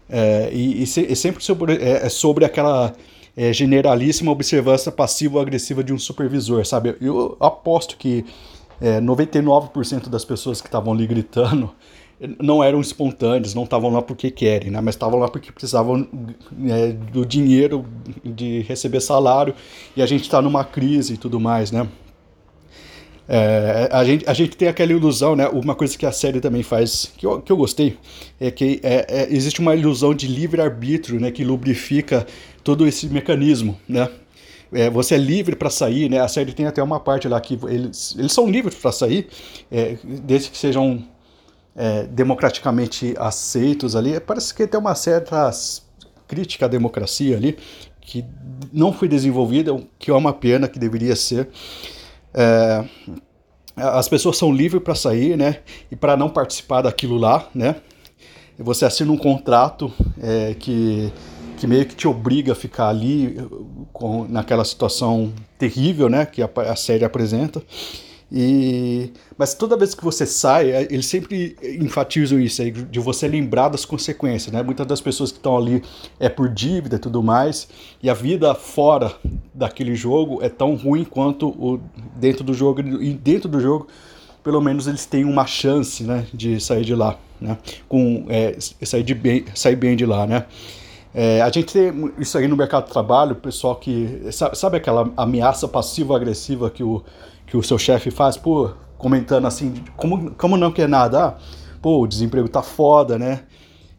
É, 0.09 0.49
e, 0.53 0.83
e, 0.83 0.87
se, 0.87 1.15
sempre 1.15 1.43
sobre, 1.43 1.73
é, 1.75 2.05
é, 2.05 2.09
sobre 2.09 2.45
aquela 2.45 2.93
é, 3.35 3.53
generalíssima 3.53 4.31
observância 4.31 4.91
passivo-agressiva 4.91 5.83
de 5.83 5.93
um 5.93 5.99
supervisor, 5.99 6.65
sabe? 6.65 6.95
Eu 6.99 7.37
aposto 7.39 7.97
que 7.97 8.25
é, 8.79 8.99
99% 8.99 10.09
das 10.09 10.25
pessoas 10.25 10.59
que 10.59 10.67
estavam 10.67 10.93
ali 10.93 11.07
gritando 11.07 11.71
não 12.39 12.63
eram 12.63 12.79
espontâneos, 12.79 13.55
não 13.55 13.63
estavam 13.63 13.91
lá 13.91 14.01
porque 14.01 14.29
querem, 14.29 14.69
né? 14.69 14.79
mas 14.81 14.95
estavam 14.95 15.19
lá 15.19 15.27
porque 15.27 15.51
precisavam 15.51 16.07
é, 16.69 16.91
do 16.91 17.25
dinheiro, 17.25 17.85
de 18.23 18.61
receber 18.61 19.01
salário, 19.01 19.55
e 19.95 20.01
a 20.01 20.05
gente 20.05 20.21
está 20.21 20.41
numa 20.41 20.63
crise 20.63 21.15
e 21.15 21.17
tudo 21.17 21.39
mais, 21.39 21.71
né? 21.71 21.87
É, 23.33 23.87
a, 23.93 24.03
gente, 24.03 24.29
a 24.29 24.33
gente 24.33 24.57
tem 24.57 24.67
aquela 24.67 24.91
ilusão, 24.91 25.37
né? 25.37 25.47
Uma 25.47 25.73
coisa 25.73 25.97
que 25.97 26.05
a 26.05 26.11
série 26.11 26.41
também 26.41 26.63
faz, 26.63 27.13
que 27.15 27.25
eu, 27.25 27.41
que 27.41 27.49
eu 27.49 27.55
gostei, 27.55 27.97
é 28.37 28.51
que 28.51 28.81
é, 28.83 29.05
é, 29.07 29.27
existe 29.33 29.61
uma 29.61 29.73
ilusão 29.73 30.13
de 30.13 30.27
livre-arbítrio, 30.27 31.17
né? 31.17 31.31
Que 31.31 31.43
lubrifica 31.43 32.27
todo 32.61 32.85
esse 32.85 33.07
mecanismo, 33.07 33.79
né? 33.87 34.09
É, 34.73 34.89
você 34.89 35.15
é 35.15 35.17
livre 35.17 35.55
para 35.55 35.69
sair, 35.69 36.09
né? 36.09 36.19
A 36.19 36.27
série 36.27 36.51
tem 36.51 36.65
até 36.65 36.83
uma 36.83 36.99
parte 36.99 37.27
lá 37.29 37.39
que 37.39 37.57
eles, 37.69 38.15
eles 38.17 38.33
são 38.33 38.49
livres 38.49 38.75
para 38.75 38.91
sair, 38.91 39.27
é, 39.71 39.95
desde 40.03 40.49
que 40.49 40.57
sejam 40.57 41.01
é, 41.75 42.03
democraticamente 42.03 43.15
aceitos 43.17 43.95
ali, 43.95 44.19
parece 44.19 44.53
que 44.53 44.67
tem 44.67 44.79
uma 44.79 44.95
certa 44.95 45.49
crítica 46.27 46.65
à 46.65 46.69
democracia 46.69 47.35
ali, 47.35 47.57
que 47.99 48.25
não 48.73 48.91
foi 48.91 49.07
desenvolvida, 49.07 49.77
que 49.99 50.09
é 50.09 50.13
uma 50.13 50.33
pena 50.33 50.67
que 50.67 50.79
deveria 50.79 51.15
ser. 51.15 51.49
É, 52.33 52.83
as 53.75 54.07
pessoas 54.07 54.37
são 54.37 54.51
livres 54.53 54.83
para 54.83 54.95
sair, 54.95 55.37
né? 55.37 55.59
E 55.89 55.95
para 55.95 56.17
não 56.17 56.29
participar 56.29 56.81
daquilo 56.81 57.17
lá, 57.17 57.47
né? 57.53 57.75
Você 58.59 58.85
assina 58.85 59.11
um 59.11 59.17
contrato 59.17 59.91
é, 60.21 60.53
que, 60.53 61.11
que 61.57 61.65
meio 61.65 61.85
que 61.85 61.95
te 61.95 62.07
obriga 62.07 62.51
a 62.51 62.55
ficar 62.55 62.89
ali 62.89 63.37
com, 63.91 64.25
naquela 64.27 64.63
situação 64.65 65.33
terrível, 65.57 66.09
né? 66.09 66.25
Que 66.25 66.41
a, 66.41 66.49
a 66.69 66.75
série 66.75 67.05
apresenta. 67.05 67.61
E, 68.31 69.11
mas 69.37 69.53
toda 69.53 69.75
vez 69.75 69.93
que 69.93 70.03
você 70.03 70.25
sai, 70.25 70.71
é, 70.71 70.87
eles 70.89 71.05
sempre 71.05 71.57
enfatizam 71.81 72.39
isso 72.39 72.61
aí, 72.61 72.71
de 72.71 72.99
você 72.99 73.27
lembrar 73.27 73.67
das 73.67 73.83
consequências, 73.83 74.53
né? 74.53 74.63
Muitas 74.63 74.87
das 74.87 75.01
pessoas 75.01 75.31
que 75.31 75.37
estão 75.37 75.57
ali 75.57 75.83
é 76.17 76.29
por 76.29 76.47
dívida 76.47 76.95
e 76.95 76.99
tudo 76.99 77.21
mais, 77.21 77.67
e 78.01 78.09
a 78.09 78.13
vida 78.13 78.55
fora 78.55 79.13
daquele 79.53 79.95
jogo 79.95 80.41
é 80.41 80.47
tão 80.47 80.75
ruim 80.75 81.03
quanto 81.03 81.49
o 81.49 81.77
dentro 82.15 82.41
do 82.41 82.53
jogo, 82.53 82.79
e 82.79 83.13
dentro 83.13 83.49
do 83.49 83.59
jogo, 83.59 83.87
pelo 84.41 84.61
menos 84.61 84.87
eles 84.87 85.05
têm 85.05 85.25
uma 85.25 85.45
chance, 85.45 86.03
né, 86.03 86.25
de 86.33 86.57
sair 86.61 86.85
de 86.85 86.95
lá, 86.95 87.17
né? 87.39 87.57
Com, 87.89 88.27
é, 88.29 88.55
sair, 88.59 89.03
de 89.03 89.13
bem, 89.13 89.43
sair 89.53 89.75
bem 89.75 89.97
de 89.97 90.05
lá, 90.05 90.25
né? 90.25 90.45
É, 91.13 91.41
a 91.41 91.49
gente 91.49 91.73
tem 91.73 92.13
isso 92.17 92.37
aí 92.37 92.47
no 92.47 92.55
mercado 92.55 92.85
de 92.85 92.91
trabalho, 92.93 93.33
o 93.33 93.35
pessoal 93.35 93.75
que. 93.75 94.21
Sabe, 94.31 94.57
sabe 94.57 94.77
aquela 94.77 95.11
ameaça 95.17 95.67
passiva-agressiva 95.67 96.69
que 96.69 96.81
o 96.81 97.03
que 97.51 97.57
o 97.57 97.61
seu 97.61 97.77
chefe 97.77 98.09
faz, 98.09 98.37
pô, 98.37 98.71
comentando 98.97 99.45
assim, 99.45 99.83
como, 99.97 100.31
como 100.35 100.55
não 100.55 100.71
quer 100.71 100.87
nada? 100.87 101.25
Ah, 101.25 101.37
pô, 101.81 102.01
o 102.01 102.07
desemprego 102.07 102.47
tá 102.47 102.61
foda, 102.61 103.19
né? 103.19 103.41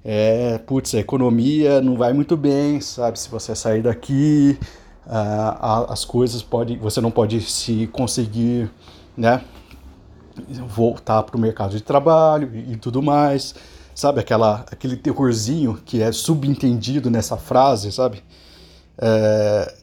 É, 0.02 0.56
putz, 0.56 0.94
a 0.94 1.00
economia 1.00 1.82
não 1.82 1.94
vai 1.94 2.14
muito 2.14 2.34
bem, 2.34 2.80
sabe? 2.80 3.20
Se 3.20 3.28
você 3.28 3.54
sair 3.54 3.82
daqui, 3.82 4.58
ah, 5.06 5.84
as 5.90 6.02
coisas 6.02 6.42
pode, 6.42 6.78
você 6.78 6.98
não 7.02 7.10
pode 7.10 7.42
se 7.42 7.86
conseguir, 7.88 8.70
né? 9.14 9.42
Voltar 10.66 11.22
para 11.22 11.36
o 11.36 11.38
mercado 11.38 11.72
de 11.76 11.82
trabalho 11.82 12.50
e, 12.54 12.72
e 12.72 12.76
tudo 12.76 13.02
mais, 13.02 13.54
sabe? 13.94 14.18
Aquela, 14.18 14.64
aquele 14.72 14.96
terrorzinho 14.96 15.78
que 15.84 16.00
é 16.00 16.10
subentendido 16.10 17.10
nessa 17.10 17.36
frase, 17.36 17.92
sabe? 17.92 18.24
É, 18.96 19.74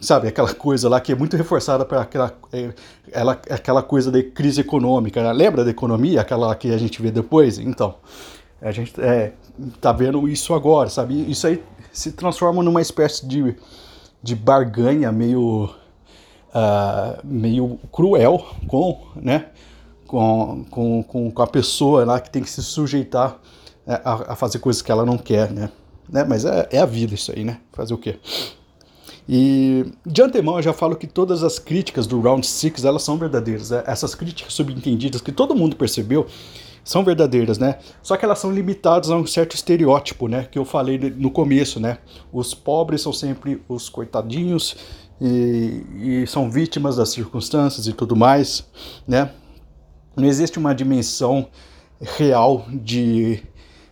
sabe, 0.00 0.28
aquela 0.28 0.52
coisa 0.54 0.88
lá 0.88 1.00
que 1.00 1.12
é 1.12 1.14
muito 1.14 1.36
reforçada 1.36 1.84
para 1.84 2.02
aquela, 2.02 2.32
é, 2.52 2.72
ela, 3.12 3.32
aquela 3.32 3.82
coisa 3.82 4.10
da 4.10 4.22
crise 4.22 4.60
econômica. 4.60 5.22
Né? 5.22 5.32
Lembra 5.32 5.64
da 5.64 5.70
economia, 5.70 6.20
aquela 6.20 6.54
que 6.54 6.72
a 6.72 6.78
gente 6.78 7.00
vê 7.00 7.10
depois? 7.10 7.58
Então, 7.58 7.94
a 8.60 8.70
gente 8.72 8.92
é, 9.00 9.32
tá 9.80 9.92
vendo 9.92 10.28
isso 10.28 10.54
agora, 10.54 10.88
sabe? 10.88 11.30
Isso 11.30 11.46
aí 11.46 11.62
se 11.92 12.12
transforma 12.12 12.62
numa 12.62 12.82
espécie 12.82 13.26
de, 13.26 13.56
de 14.22 14.34
barganha 14.34 15.10
meio, 15.12 15.70
uh, 16.54 17.20
meio 17.24 17.78
cruel 17.92 18.44
com, 18.66 19.00
né? 19.16 19.46
Com, 20.06 20.64
com, 20.70 21.32
com 21.32 21.42
a 21.42 21.46
pessoa 21.48 22.04
lá 22.04 22.20
que 22.20 22.30
tem 22.30 22.40
que 22.40 22.48
se 22.48 22.62
sujeitar 22.62 23.40
é, 23.84 24.00
a, 24.04 24.32
a 24.32 24.36
fazer 24.36 24.60
coisas 24.60 24.80
que 24.80 24.92
ela 24.92 25.04
não 25.04 25.18
quer, 25.18 25.50
né? 25.50 25.68
né? 26.08 26.24
Mas 26.24 26.44
é, 26.44 26.68
é 26.70 26.78
a 26.78 26.86
vida 26.86 27.14
isso 27.14 27.32
aí, 27.32 27.42
né? 27.42 27.58
Fazer 27.72 27.92
o 27.92 27.98
quê? 27.98 28.18
E 29.28 29.84
de 30.04 30.22
antemão 30.22 30.56
eu 30.56 30.62
já 30.62 30.72
falo 30.72 30.94
que 30.94 31.06
todas 31.06 31.42
as 31.42 31.58
críticas 31.58 32.06
do 32.06 32.20
Round 32.20 32.46
6 32.46 32.84
elas 32.84 33.02
são 33.02 33.16
verdadeiras. 33.16 33.70
Né? 33.70 33.82
Essas 33.86 34.14
críticas 34.14 34.54
subentendidas 34.54 35.20
que 35.20 35.32
todo 35.32 35.54
mundo 35.54 35.76
percebeu 35.76 36.26
são 36.84 37.02
verdadeiras, 37.04 37.58
né? 37.58 37.80
Só 38.00 38.16
que 38.16 38.24
elas 38.24 38.38
são 38.38 38.52
limitadas 38.52 39.10
a 39.10 39.16
um 39.16 39.26
certo 39.26 39.56
estereótipo, 39.56 40.28
né? 40.28 40.46
Que 40.48 40.56
eu 40.56 40.64
falei 40.64 40.96
no 41.16 41.32
começo, 41.32 41.80
né? 41.80 41.98
Os 42.32 42.54
pobres 42.54 43.02
são 43.02 43.12
sempre 43.12 43.60
os 43.68 43.88
coitadinhos 43.88 44.76
e, 45.20 45.82
e 45.96 46.26
são 46.28 46.48
vítimas 46.48 46.94
das 46.94 47.08
circunstâncias 47.08 47.88
e 47.88 47.92
tudo 47.92 48.14
mais, 48.14 48.64
né? 49.06 49.32
Não 50.14 50.26
existe 50.28 50.60
uma 50.60 50.72
dimensão 50.72 51.48
real 52.00 52.64
de, 52.70 53.42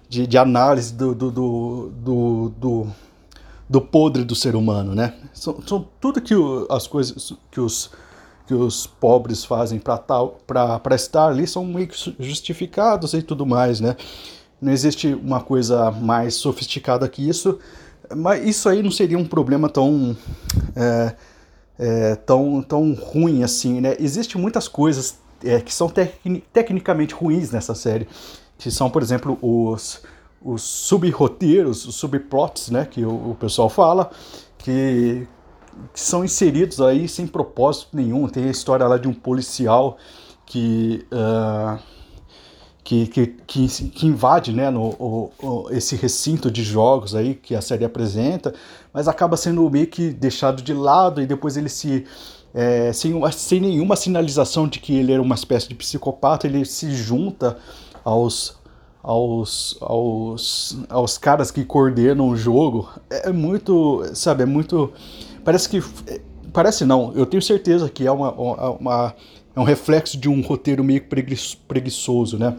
de, 0.08 0.24
de 0.24 0.38
análise 0.38 0.94
do, 0.94 1.12
do, 1.16 1.30
do, 1.32 1.92
do, 1.96 2.48
do 2.56 2.86
do 3.74 3.80
podre 3.80 4.22
do 4.22 4.36
ser 4.36 4.54
humano, 4.54 4.94
né? 4.94 5.14
São, 5.32 5.60
são 5.66 5.88
tudo 6.00 6.20
que 6.20 6.32
o, 6.32 6.64
as 6.70 6.86
coisas 6.86 7.32
que 7.50 7.60
os, 7.60 7.90
que 8.46 8.54
os 8.54 8.86
pobres 8.86 9.44
fazem 9.44 9.80
para 9.80 10.94
estar 10.94 11.26
ali 11.26 11.44
são 11.44 11.64
meio 11.64 11.88
que 11.88 12.14
justificados 12.20 13.14
e 13.14 13.20
tudo 13.20 13.44
mais, 13.44 13.80
né? 13.80 13.96
Não 14.62 14.70
existe 14.70 15.12
uma 15.12 15.40
coisa 15.40 15.90
mais 15.90 16.36
sofisticada 16.36 17.08
que 17.08 17.28
isso, 17.28 17.58
mas 18.16 18.46
isso 18.46 18.68
aí 18.68 18.80
não 18.80 18.92
seria 18.92 19.18
um 19.18 19.26
problema 19.26 19.68
tão, 19.68 20.16
é, 20.76 21.16
é, 21.76 22.14
tão, 22.14 22.62
tão 22.62 22.94
ruim 22.94 23.42
assim, 23.42 23.80
né? 23.80 23.96
Existem 23.98 24.40
muitas 24.40 24.68
coisas 24.68 25.18
é, 25.42 25.60
que 25.60 25.74
são 25.74 25.88
tec 25.88 26.14
tecnicamente 26.52 27.12
ruins 27.12 27.50
nessa 27.50 27.74
série, 27.74 28.06
que 28.56 28.70
são, 28.70 28.88
por 28.88 29.02
exemplo, 29.02 29.36
os 29.42 30.00
os 30.44 30.62
subroteiros, 30.62 31.86
os 31.86 31.94
subplots, 31.94 32.70
né, 32.70 32.84
que 32.84 33.04
o, 33.04 33.30
o 33.30 33.36
pessoal 33.40 33.70
fala, 33.70 34.10
que, 34.58 35.26
que, 35.92 36.00
são 36.00 36.22
inseridos 36.22 36.80
aí 36.80 37.08
sem 37.08 37.26
propósito 37.26 37.88
nenhum. 37.94 38.28
Tem 38.28 38.44
a 38.44 38.50
história 38.50 38.86
lá 38.86 38.98
de 38.98 39.08
um 39.08 39.14
policial 39.14 39.96
que, 40.44 41.06
uh, 41.10 41.78
que, 42.84 43.06
que, 43.06 43.26
que, 43.46 44.06
invade 44.06 44.52
né, 44.52 44.68
no, 44.68 44.90
o, 44.90 45.32
o, 45.42 45.70
esse 45.70 45.96
recinto 45.96 46.50
de 46.50 46.62
jogos 46.62 47.14
aí 47.14 47.34
que 47.34 47.54
a 47.54 47.62
série 47.62 47.84
apresenta, 47.84 48.54
mas 48.92 49.08
acaba 49.08 49.38
sendo 49.38 49.68
meio 49.70 49.86
que 49.86 50.10
deixado 50.10 50.62
de 50.62 50.74
lado 50.74 51.22
e 51.22 51.26
depois 51.26 51.56
ele 51.56 51.70
se 51.70 52.04
é, 52.52 52.92
sem, 52.92 53.12
sem 53.32 53.60
nenhuma 53.60 53.96
sinalização 53.96 54.68
de 54.68 54.78
que 54.78 54.94
ele 54.94 55.12
era 55.12 55.20
uma 55.20 55.34
espécie 55.34 55.68
de 55.68 55.74
psicopata, 55.74 56.46
ele 56.46 56.64
se 56.64 56.94
junta 56.94 57.58
aos, 58.04 58.56
aos, 59.04 59.76
aos, 59.82 60.78
aos 60.88 61.18
caras 61.18 61.50
que 61.50 61.62
coordenam 61.62 62.30
o 62.30 62.36
jogo 62.36 62.88
é, 63.10 63.28
é 63.28 63.32
muito, 63.32 64.02
sabe, 64.14 64.44
é 64.44 64.46
muito. 64.46 64.90
Parece 65.44 65.68
que. 65.68 65.82
Parece 66.52 66.84
não, 66.84 67.12
eu 67.14 67.26
tenho 67.26 67.42
certeza 67.42 67.90
que 67.90 68.06
é, 68.06 68.10
uma, 68.10 68.30
uma 68.32 69.14
é 69.54 69.60
um 69.60 69.64
reflexo 69.64 70.16
de 70.16 70.28
um 70.28 70.40
roteiro 70.40 70.82
meio 70.82 71.04
preguiçoso, 71.68 72.38
né? 72.38 72.56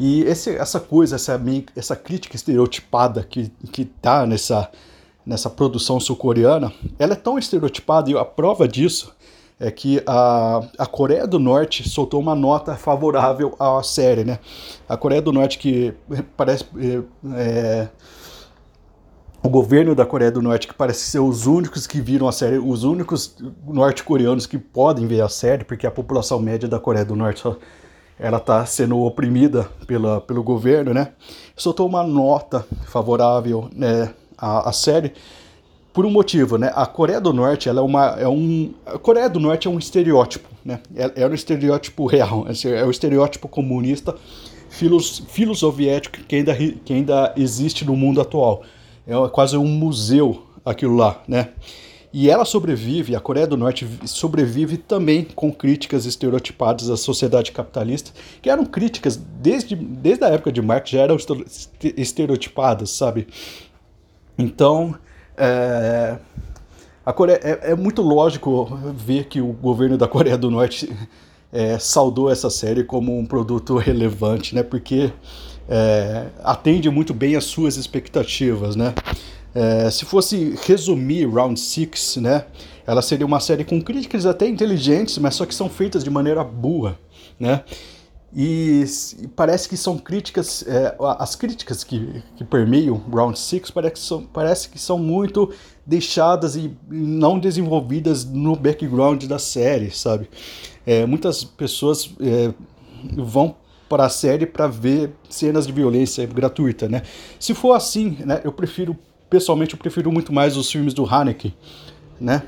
E 0.00 0.22
esse, 0.22 0.56
essa 0.56 0.80
coisa, 0.80 1.16
essa, 1.16 1.40
essa 1.76 1.94
crítica 1.94 2.34
estereotipada 2.34 3.22
que, 3.22 3.52
que 3.70 3.84
tá 3.84 4.26
nessa, 4.26 4.70
nessa 5.26 5.50
produção 5.50 6.00
sul-coreana, 6.00 6.72
ela 6.98 7.12
é 7.12 7.16
tão 7.16 7.38
estereotipada 7.38 8.10
e 8.10 8.16
a 8.16 8.24
prova 8.24 8.66
disso 8.66 9.12
é 9.62 9.70
que 9.70 10.02
a, 10.04 10.60
a 10.76 10.86
Coreia 10.86 11.24
do 11.24 11.38
Norte 11.38 11.88
soltou 11.88 12.20
uma 12.20 12.34
nota 12.34 12.74
favorável 12.74 13.54
à 13.60 13.80
série, 13.82 14.24
né? 14.24 14.40
A 14.88 14.96
Coreia 14.96 15.22
do 15.22 15.32
Norte 15.32 15.56
que 15.56 15.94
parece 16.36 16.64
é, 16.76 17.00
é, 17.36 17.88
o 19.40 19.48
governo 19.48 19.94
da 19.94 20.04
Coreia 20.04 20.32
do 20.32 20.42
Norte 20.42 20.66
que 20.66 20.74
parece 20.74 21.04
ser 21.04 21.20
os 21.20 21.46
únicos 21.46 21.86
que 21.86 22.00
viram 22.00 22.26
a 22.26 22.32
série, 22.32 22.58
os 22.58 22.82
únicos 22.82 23.36
norte-coreanos 23.64 24.46
que 24.46 24.58
podem 24.58 25.06
ver 25.06 25.20
a 25.20 25.28
série, 25.28 25.62
porque 25.62 25.86
a 25.86 25.92
população 25.92 26.40
média 26.40 26.68
da 26.68 26.80
Coreia 26.80 27.04
do 27.04 27.14
Norte 27.14 27.38
só, 27.38 27.56
ela 28.18 28.38
está 28.38 28.66
sendo 28.66 28.98
oprimida 28.98 29.68
pela, 29.86 30.20
pelo 30.20 30.42
governo, 30.42 30.92
né? 30.92 31.12
Soltou 31.56 31.86
uma 31.86 32.02
nota 32.02 32.66
favorável 32.86 33.70
né, 33.72 34.12
à, 34.36 34.68
à 34.68 34.72
série 34.72 35.12
por 35.92 36.06
um 36.06 36.10
motivo, 36.10 36.56
né? 36.56 36.72
A 36.74 36.86
Coreia 36.86 37.20
do 37.20 37.32
Norte, 37.32 37.68
ela 37.68 37.80
é 37.80 37.82
uma, 37.82 38.06
é 38.18 38.28
um, 38.28 38.72
a 38.86 38.98
Coreia 38.98 39.28
do 39.28 39.38
Norte 39.38 39.68
é 39.68 39.70
um 39.70 39.78
estereótipo, 39.78 40.48
né? 40.64 40.80
É, 40.94 41.22
é 41.22 41.26
um 41.26 41.34
estereótipo 41.34 42.06
real, 42.06 42.46
é 42.64 42.84
o 42.84 42.90
estereótipo 42.90 43.48
comunista 43.48 44.14
filo-soviético 44.70 46.20
que 46.26 46.36
ainda, 46.36 46.56
que 46.56 46.94
ainda 46.94 47.34
existe 47.36 47.84
no 47.84 47.94
mundo 47.94 48.20
atual. 48.20 48.62
É 49.06 49.12
quase 49.28 49.56
um 49.56 49.66
museu 49.66 50.46
aquilo 50.64 50.96
lá, 50.96 51.22
né? 51.28 51.50
E 52.12 52.28
ela 52.28 52.44
sobrevive, 52.44 53.16
a 53.16 53.20
Coreia 53.20 53.46
do 53.46 53.56
Norte 53.56 53.88
sobrevive 54.04 54.76
também 54.76 55.26
com 55.34 55.50
críticas 55.50 56.04
estereotipadas 56.04 56.90
à 56.90 56.96
sociedade 56.96 57.52
capitalista, 57.52 58.12
que 58.40 58.50
eram 58.50 58.66
críticas 58.66 59.16
desde, 59.16 59.74
desde 59.74 60.24
a 60.24 60.28
época 60.28 60.52
de 60.52 60.60
Marx, 60.60 60.90
já 60.90 61.00
eram 61.00 61.16
estereotipadas, 61.96 62.90
sabe? 62.90 63.28
Então, 64.38 64.94
é, 65.36 66.18
a 67.04 67.12
Coreia, 67.12 67.40
é, 67.42 67.72
é, 67.72 67.74
muito 67.74 68.00
lógico 68.00 68.78
ver 68.94 69.24
que 69.24 69.40
o 69.40 69.52
governo 69.52 69.98
da 69.98 70.06
Coreia 70.06 70.38
do 70.38 70.50
Norte 70.50 70.92
é, 71.52 71.78
saudou 71.78 72.30
essa 72.30 72.48
série 72.48 72.84
como 72.84 73.18
um 73.18 73.26
produto 73.26 73.76
relevante, 73.76 74.54
né? 74.54 74.62
Porque 74.62 75.12
é, 75.68 76.26
atende 76.44 76.88
muito 76.90 77.12
bem 77.12 77.36
às 77.36 77.44
suas 77.44 77.76
expectativas, 77.76 78.76
né? 78.76 78.94
É, 79.54 79.90
se 79.90 80.04
fosse 80.04 80.56
resumir 80.64 81.28
Round 81.28 81.58
6, 81.58 82.16
né? 82.16 82.46
Ela 82.86 83.02
seria 83.02 83.26
uma 83.26 83.40
série 83.40 83.64
com 83.64 83.80
críticas 83.80 84.24
até 84.24 84.46
inteligentes, 84.46 85.18
mas 85.18 85.34
só 85.34 85.44
que 85.44 85.54
são 85.54 85.68
feitas 85.68 86.02
de 86.02 86.10
maneira 86.10 86.42
burra, 86.42 86.98
né? 87.38 87.62
E, 88.34 88.82
e 89.20 89.28
parece 89.28 89.68
que 89.68 89.76
são 89.76 89.98
críticas, 89.98 90.64
é, 90.66 90.96
as 91.18 91.36
críticas 91.36 91.84
que, 91.84 92.22
que 92.34 92.42
permeiam 92.42 92.96
Round 93.12 93.38
Six 93.38 93.70
parece 93.70 93.92
que, 93.92 93.98
são, 93.98 94.22
parece 94.24 94.68
que 94.70 94.78
são 94.78 94.98
muito 94.98 95.52
deixadas 95.84 96.56
e 96.56 96.74
não 96.88 97.38
desenvolvidas 97.38 98.24
no 98.24 98.56
background 98.56 99.24
da 99.24 99.38
série, 99.38 99.90
sabe? 99.90 100.30
É, 100.86 101.04
muitas 101.04 101.44
pessoas 101.44 102.10
é, 102.20 102.54
vão 103.16 103.54
para 103.86 104.06
a 104.06 104.08
série 104.08 104.46
para 104.46 104.66
ver 104.66 105.10
cenas 105.28 105.66
de 105.66 105.72
violência 105.72 106.24
gratuita, 106.24 106.88
né? 106.88 107.02
Se 107.38 107.52
for 107.52 107.74
assim, 107.74 108.16
né, 108.20 108.40
eu 108.42 108.50
prefiro, 108.50 108.96
pessoalmente, 109.28 109.74
eu 109.74 109.78
prefiro 109.78 110.10
muito 110.10 110.32
mais 110.32 110.56
os 110.56 110.70
filmes 110.70 110.94
do 110.94 111.04
Haneke, 111.04 111.54
né? 112.18 112.42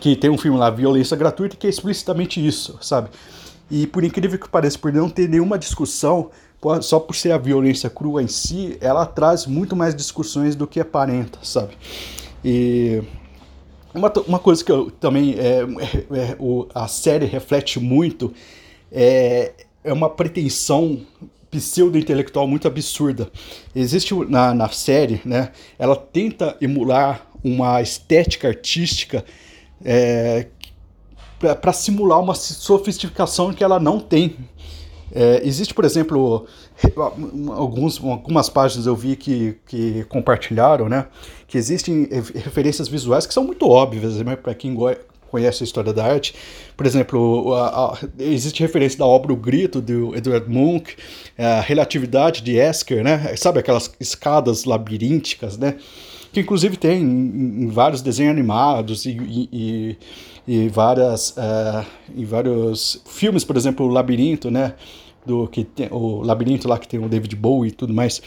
Que 0.00 0.16
tem 0.16 0.30
um 0.30 0.38
filme 0.38 0.58
lá, 0.58 0.68
Violência 0.68 1.16
Gratuita, 1.16 1.56
que 1.56 1.66
é 1.68 1.70
explicitamente 1.70 2.44
isso, 2.44 2.76
sabe? 2.80 3.10
E 3.70 3.86
por 3.86 4.02
incrível 4.02 4.38
que 4.38 4.48
pareça, 4.48 4.78
por 4.78 4.92
não 4.92 5.08
ter 5.08 5.28
nenhuma 5.28 5.58
discussão, 5.58 6.30
só 6.82 6.98
por 6.98 7.14
ser 7.14 7.32
a 7.32 7.38
violência 7.38 7.88
crua 7.88 8.22
em 8.22 8.28
si, 8.28 8.76
ela 8.80 9.06
traz 9.06 9.46
muito 9.46 9.76
mais 9.76 9.94
discussões 9.94 10.56
do 10.56 10.66
que 10.66 10.80
aparenta, 10.80 11.38
sabe? 11.42 11.74
E 12.44 13.02
uma, 13.94 14.12
uma 14.26 14.38
coisa 14.38 14.64
que 14.64 14.70
eu 14.70 14.90
também 14.90 15.36
é, 15.38 15.60
é, 15.62 16.30
é, 16.32 16.36
o, 16.38 16.66
a 16.74 16.86
série 16.88 17.26
reflete 17.26 17.78
muito 17.80 18.32
é, 18.90 19.52
é 19.82 19.92
uma 19.92 20.10
pretensão 20.10 21.00
pseudo-intelectual 21.50 22.46
muito 22.46 22.68
absurda. 22.68 23.30
Existe 23.74 24.14
na, 24.28 24.54
na 24.54 24.68
série, 24.68 25.20
né? 25.24 25.50
Ela 25.78 25.96
tenta 25.96 26.56
emular 26.60 27.26
uma 27.42 27.80
estética 27.80 28.48
artística 28.48 29.24
é, 29.84 30.46
para 31.60 31.72
simular 31.72 32.20
uma 32.20 32.34
sofisticação 32.34 33.52
que 33.52 33.64
ela 33.64 33.80
não 33.80 33.98
tem. 33.98 34.36
É, 35.12 35.40
existe, 35.42 35.74
por 35.74 35.84
exemplo, 35.84 36.46
alguns, 37.52 38.00
algumas 38.02 38.48
páginas 38.48 38.86
eu 38.86 38.94
vi 38.94 39.16
que, 39.16 39.56
que 39.66 40.04
compartilharam, 40.04 40.88
né? 40.88 41.06
Que 41.48 41.58
existem 41.58 42.08
referências 42.34 42.88
visuais 42.88 43.26
que 43.26 43.34
são 43.34 43.42
muito 43.42 43.66
óbvias 43.66 44.16
né, 44.18 44.36
para 44.36 44.54
quem 44.54 44.76
conhece 45.28 45.62
a 45.62 45.64
história 45.64 45.92
da 45.92 46.04
arte. 46.04 46.34
Por 46.76 46.86
exemplo, 46.86 47.54
a, 47.54 47.92
a, 47.92 47.98
existe 48.18 48.60
referência 48.60 48.98
da 48.98 49.06
obra 49.06 49.32
O 49.32 49.36
Grito, 49.36 49.80
do 49.80 50.14
Edward 50.14 50.48
Munch, 50.48 50.96
a 51.36 51.60
relatividade 51.60 52.42
de 52.42 52.56
Esker, 52.56 53.02
né? 53.02 53.34
Sabe 53.36 53.58
aquelas 53.58 53.90
escadas 53.98 54.64
labirínticas, 54.64 55.56
né? 55.58 55.76
Que 56.32 56.40
inclusive 56.40 56.76
tem 56.76 57.02
em, 57.02 57.64
em 57.64 57.68
vários 57.68 58.02
desenhos 58.02 58.32
animados 58.32 59.04
e, 59.04 59.18
e, 59.52 59.96
e 60.46 60.68
várias, 60.68 61.30
uh, 61.30 61.84
em 62.16 62.24
vários 62.24 63.02
filmes, 63.06 63.44
por 63.44 63.56
exemplo, 63.56 63.86
o 63.86 63.88
Labirinto, 63.88 64.50
né? 64.50 64.74
Do 65.26 65.46
que 65.48 65.64
tem, 65.64 65.88
o 65.90 66.22
Labirinto 66.22 66.68
lá 66.68 66.78
que 66.78 66.88
tem 66.88 66.98
o 66.98 67.08
David 67.08 67.34
Bowie 67.36 67.70
e 67.70 67.72
tudo 67.72 67.92
mais. 67.92 68.22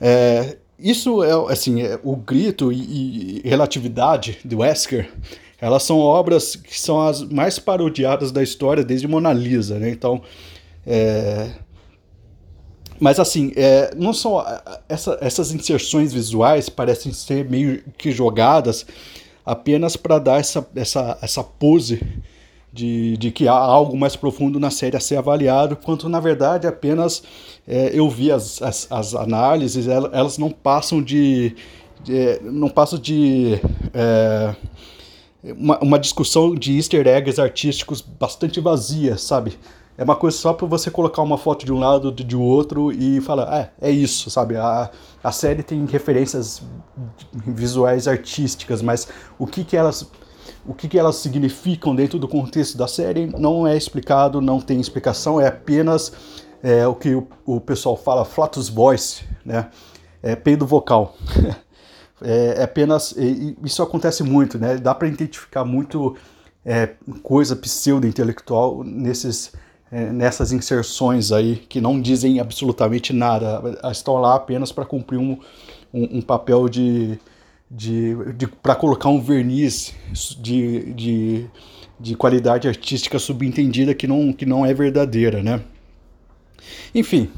É, 0.00 0.56
isso 0.78 1.24
é 1.24 1.32
assim, 1.52 1.82
é, 1.82 1.98
o 2.02 2.16
grito 2.16 2.70
e, 2.70 3.40
e, 3.44 3.48
relatividade 3.48 4.38
do 4.44 4.58
Wesker, 4.58 5.10
elas 5.58 5.82
são 5.82 5.98
obras 5.98 6.54
que 6.54 6.78
são 6.78 7.00
as 7.00 7.22
mais 7.22 7.58
parodiadas 7.58 8.30
da 8.30 8.42
história 8.42 8.84
desde 8.84 9.08
Mona 9.08 9.32
Lisa, 9.32 9.78
né? 9.78 9.88
Então, 9.88 10.20
é, 10.86 11.50
mas 13.00 13.20
assim, 13.20 13.52
é, 13.56 13.94
não 13.96 14.12
são 14.12 14.44
essa, 14.88 15.18
essas 15.20 15.52
inserções 15.52 16.12
visuais 16.12 16.68
parecem 16.68 17.12
ser 17.12 17.48
meio 17.48 17.82
que 17.98 18.10
jogadas 18.10 18.86
apenas 19.44 19.96
para 19.96 20.18
dar 20.18 20.40
essa, 20.40 20.66
essa, 20.74 21.18
essa 21.22 21.44
pose 21.44 22.02
de, 22.72 23.16
de 23.16 23.30
que 23.30 23.48
há 23.48 23.54
algo 23.54 23.96
mais 23.96 24.16
profundo 24.16 24.60
na 24.60 24.70
série 24.70 24.96
a 24.96 25.00
ser 25.00 25.16
avaliado, 25.16 25.76
quanto 25.76 26.08
na 26.08 26.20
verdade 26.20 26.66
apenas 26.66 27.22
é, 27.66 27.90
eu 27.94 28.08
vi 28.10 28.30
as, 28.30 28.60
as, 28.60 28.86
as, 28.90 29.14
análises, 29.14 29.88
elas 29.88 30.36
não 30.36 30.50
passam 30.50 31.02
de, 31.02 31.54
de 32.02 32.38
não 32.42 32.68
passam 32.68 32.98
de 32.98 33.58
é, 33.94 34.54
uma, 35.42 35.78
uma 35.78 35.98
discussão 35.98 36.54
de 36.54 36.76
easter 36.76 37.06
eggs 37.06 37.40
artísticos 37.40 38.00
bastante 38.00 38.60
vazia, 38.60 39.16
sabe? 39.16 39.58
É 39.98 40.04
uma 40.04 40.16
coisa 40.16 40.36
só 40.36 40.52
para 40.52 40.66
você 40.66 40.90
colocar 40.90 41.22
uma 41.22 41.38
foto 41.38 41.64
de 41.64 41.72
um 41.72 41.78
lado 41.78 42.12
de, 42.12 42.36
outro 42.36 42.92
e 42.92 43.20
falar, 43.20 43.72
é, 43.80 43.88
é 43.88 43.90
isso, 43.90 44.28
sabe? 44.28 44.56
A, 44.56 44.90
a 45.24 45.32
série 45.32 45.62
tem 45.62 45.84
referências 45.86 46.62
visuais 47.32 48.06
artísticas, 48.06 48.82
mas 48.82 49.08
o 49.38 49.46
que, 49.46 49.64
que 49.64 49.76
elas 49.76 50.10
o 50.64 50.74
que, 50.74 50.88
que 50.88 50.98
elas 50.98 51.16
significam 51.16 51.94
dentro 51.94 52.18
do 52.18 52.28
contexto 52.28 52.76
da 52.76 52.88
série 52.88 53.26
não 53.26 53.66
é 53.66 53.76
explicado, 53.76 54.40
não 54.40 54.60
tem 54.60 54.80
explicação, 54.80 55.40
é 55.40 55.46
apenas 55.46 56.12
é, 56.62 56.86
o 56.86 56.94
que 56.94 57.14
o, 57.14 57.26
o, 57.44 57.60
pessoal 57.60 57.96
fala 57.96 58.24
flatus 58.24 58.68
voice, 58.68 59.24
né? 59.44 59.70
É 60.22 60.34
peido 60.34 60.66
vocal. 60.66 61.14
é, 62.20 62.56
é, 62.58 62.62
apenas. 62.62 63.14
isso 63.62 63.82
acontece 63.82 64.22
muito, 64.22 64.58
né? 64.58 64.76
Dá 64.76 64.94
para 64.94 65.06
identificar 65.06 65.64
muito 65.64 66.16
é, 66.64 66.94
coisa 67.22 67.54
pseudo-intelectual 67.54 68.82
nesses 68.82 69.52
é, 69.52 69.58
nessas 69.90 70.52
inserções 70.52 71.30
aí 71.30 71.56
que 71.68 71.80
não 71.80 72.00
dizem 72.00 72.40
absolutamente 72.40 73.12
nada, 73.12 73.62
estão 73.90 74.16
lá 74.16 74.34
apenas 74.34 74.72
para 74.72 74.84
cumprir 74.84 75.18
um, 75.18 75.38
um, 75.94 76.18
um, 76.18 76.22
papel 76.22 76.68
de, 76.68 77.18
de, 77.70 78.32
de 78.34 78.46
para 78.48 78.74
colocar 78.74 79.08
um 79.08 79.20
verniz 79.20 79.94
de, 80.40 80.92
de, 80.92 81.46
de 82.00 82.16
qualidade 82.16 82.66
artística 82.66 83.18
subentendida 83.18 83.94
que 83.94 84.06
não, 84.06 84.32
que 84.32 84.44
não 84.44 84.66
é 84.66 84.74
verdadeira, 84.74 85.42
né? 85.42 85.62
Enfim, 86.94 87.30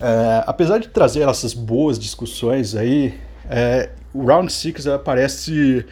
é, 0.00 0.42
apesar 0.46 0.78
de 0.78 0.88
trazer 0.88 1.28
essas 1.28 1.54
boas 1.54 1.98
discussões 1.98 2.74
aí, 2.74 3.14
é, 3.48 3.90
o 4.12 4.24
Round 4.24 4.52
Six 4.52 4.86
parece 5.04 5.86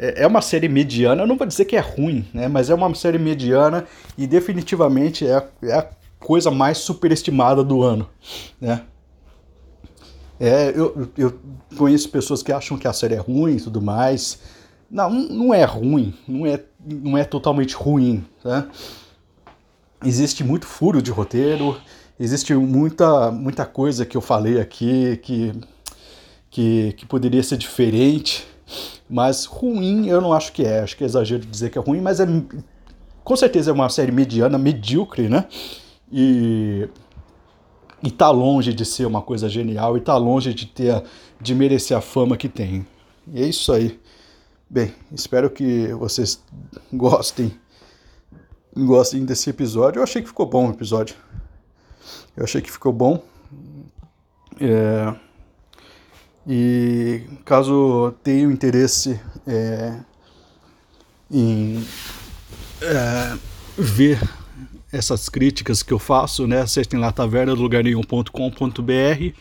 é, 0.00 0.22
é 0.22 0.26
uma 0.26 0.40
série 0.40 0.68
mediana, 0.68 1.22
eu 1.22 1.26
não 1.26 1.36
vou 1.36 1.46
dizer 1.46 1.66
que 1.66 1.76
é 1.76 1.80
ruim, 1.80 2.26
né? 2.32 2.48
Mas 2.48 2.70
é 2.70 2.74
uma 2.74 2.92
série 2.94 3.18
mediana 3.18 3.86
e 4.16 4.26
definitivamente 4.26 5.26
é, 5.26 5.46
é 5.62 5.74
a 5.74 5.86
coisa 6.18 6.50
mais 6.50 6.78
superestimada 6.78 7.62
do 7.62 7.82
ano, 7.82 8.08
né? 8.58 8.82
É, 10.40 10.70
eu, 10.74 11.06
eu 11.18 11.38
conheço 11.76 12.08
pessoas 12.08 12.42
que 12.42 12.50
acham 12.50 12.78
que 12.78 12.88
a 12.88 12.94
série 12.94 13.14
é 13.14 13.18
ruim 13.18 13.56
e 13.56 13.60
tudo 13.60 13.82
mais. 13.82 14.40
Não, 14.90 15.10
não 15.10 15.52
é 15.52 15.64
ruim, 15.64 16.14
não 16.26 16.46
é, 16.46 16.64
não 16.82 17.18
é 17.18 17.24
totalmente 17.24 17.74
ruim, 17.74 18.24
né? 18.42 18.66
Existe 20.02 20.42
muito 20.42 20.64
furo 20.64 21.02
de 21.02 21.10
roteiro, 21.10 21.78
existe 22.18 22.54
muita, 22.54 23.30
muita 23.30 23.66
coisa 23.66 24.06
que 24.06 24.16
eu 24.16 24.22
falei 24.22 24.58
aqui 24.58 25.18
que, 25.18 25.52
que, 26.50 26.94
que 26.94 27.04
poderia 27.04 27.42
ser 27.42 27.58
diferente, 27.58 28.48
mas 29.08 29.44
ruim 29.44 30.08
eu 30.08 30.20
não 30.20 30.32
acho 30.32 30.52
que 30.52 30.64
é, 30.64 30.80
acho 30.80 30.96
que 30.96 31.04
é 31.04 31.06
exagero 31.06 31.44
dizer 31.44 31.70
que 31.70 31.78
é 31.78 31.80
ruim, 31.80 32.00
mas 32.00 32.20
é 32.20 32.26
com 33.24 33.36
certeza 33.36 33.70
é 33.70 33.74
uma 33.74 33.88
série 33.88 34.12
mediana, 34.12 34.58
medíocre, 34.58 35.28
né? 35.28 35.46
E 36.10 36.88
e 38.02 38.10
tá 38.10 38.30
longe 38.30 38.72
de 38.72 38.84
ser 38.84 39.04
uma 39.06 39.20
coisa 39.20 39.48
genial 39.48 39.96
e 39.96 40.00
tá 40.00 40.16
longe 40.16 40.54
de 40.54 40.66
ter 40.66 41.02
de 41.40 41.54
merecer 41.54 41.96
a 41.96 42.00
fama 42.00 42.36
que 42.36 42.48
tem. 42.48 42.86
E 43.32 43.42
é 43.42 43.46
isso 43.46 43.72
aí. 43.72 44.00
Bem, 44.68 44.94
espero 45.12 45.50
que 45.50 45.88
vocês 45.94 46.42
gostem 46.92 47.52
gostem 48.76 49.24
desse 49.24 49.50
episódio. 49.50 50.00
Eu 50.00 50.04
achei 50.04 50.22
que 50.22 50.28
ficou 50.28 50.46
bom 50.46 50.68
o 50.68 50.72
episódio. 50.72 51.16
Eu 52.36 52.44
achei 52.44 52.60
que 52.60 52.70
ficou 52.70 52.92
bom. 52.92 53.22
É... 54.60 55.14
E 56.46 57.22
caso 57.44 58.14
tenham 58.22 58.50
interesse 58.50 59.20
é, 59.46 59.94
em 61.30 61.84
é, 62.82 63.36
ver 63.76 64.20
essas 64.92 65.28
críticas 65.28 65.82
que 65.82 65.92
eu 65.92 65.98
faço, 65.98 66.46
né, 66.46 66.62
acessem 66.62 66.98
lá 66.98 67.12
taverna 67.12 67.52
lugarnenhum.com.br, 67.52 69.34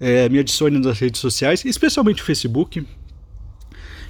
é, 0.00 0.28
me 0.28 0.38
adicione 0.38 0.78
nas 0.78 0.98
redes 0.98 1.20
sociais, 1.20 1.64
especialmente 1.64 2.22
o 2.22 2.24
Facebook, 2.24 2.86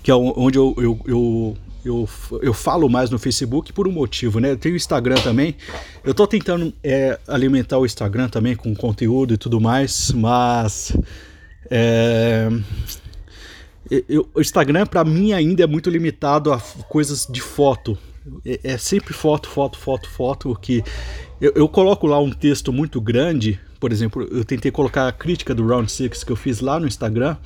que 0.02 0.10
é 0.10 0.14
onde 0.14 0.58
eu, 0.58 0.74
eu, 0.78 1.00
eu 1.06 1.56
eu, 1.86 2.08
eu 2.42 2.52
falo 2.52 2.88
mais 2.88 3.10
no 3.10 3.18
Facebook 3.18 3.72
por 3.72 3.86
um 3.86 3.92
motivo, 3.92 4.40
né? 4.40 4.50
Eu 4.50 4.56
tenho 4.56 4.74
o 4.74 4.76
Instagram 4.76 5.14
também. 5.22 5.54
Eu 6.02 6.12
tô 6.12 6.26
tentando 6.26 6.74
é, 6.82 7.16
alimentar 7.28 7.78
o 7.78 7.86
Instagram 7.86 8.28
também 8.28 8.56
com 8.56 8.74
conteúdo 8.74 9.34
e 9.34 9.36
tudo 9.36 9.60
mais, 9.60 10.10
mas 10.10 10.92
é, 11.70 12.48
eu, 14.08 14.28
o 14.34 14.40
Instagram 14.40 14.86
para 14.86 15.04
mim 15.04 15.32
ainda 15.32 15.62
é 15.62 15.66
muito 15.66 15.88
limitado 15.88 16.52
a 16.52 16.58
coisas 16.88 17.26
de 17.30 17.40
foto. 17.40 17.96
É, 18.44 18.72
é 18.72 18.78
sempre 18.78 19.14
foto, 19.14 19.48
foto, 19.48 19.78
foto, 19.78 20.10
foto. 20.10 20.58
Que 20.60 20.82
eu, 21.40 21.52
eu, 21.54 21.68
coloco 21.68 22.06
lá 22.06 22.18
um 22.18 22.30
texto 22.30 22.72
muito 22.72 23.00
grande. 23.00 23.60
Por 23.78 23.92
exemplo, 23.92 24.22
eu 24.30 24.44
tentei 24.44 24.70
colocar 24.70 25.06
a 25.06 25.12
crítica 25.12 25.54
do 25.54 25.66
Round 25.66 25.90
Six 25.90 26.24
que 26.24 26.32
eu 26.32 26.36
fiz 26.36 26.60
lá 26.60 26.80
no 26.80 26.86
Instagram 26.86 27.36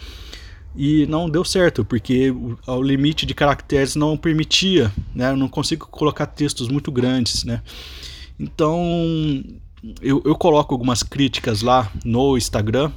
e 0.75 1.05
não 1.07 1.29
deu 1.29 1.45
certo 1.45 1.85
porque 1.85 2.31
o, 2.31 2.57
o 2.67 2.83
limite 2.83 3.27
de 3.27 3.35
caracteres 3.35 3.97
não 3.97 4.17
permitia, 4.17 4.91
né? 5.15 5.31
Eu 5.31 5.37
não 5.37 5.49
consigo 5.49 5.87
colocar 5.89 6.27
textos 6.27 6.69
muito 6.69 6.91
grandes, 6.91 7.45
né? 7.45 7.63
Então 8.39 8.81
eu, 10.01 10.23
eu 10.25 10.35
coloco 10.37 10.73
algumas 10.73 11.03
críticas 11.03 11.63
lá 11.63 11.91
no 12.05 12.37
Instagram, 12.37 12.91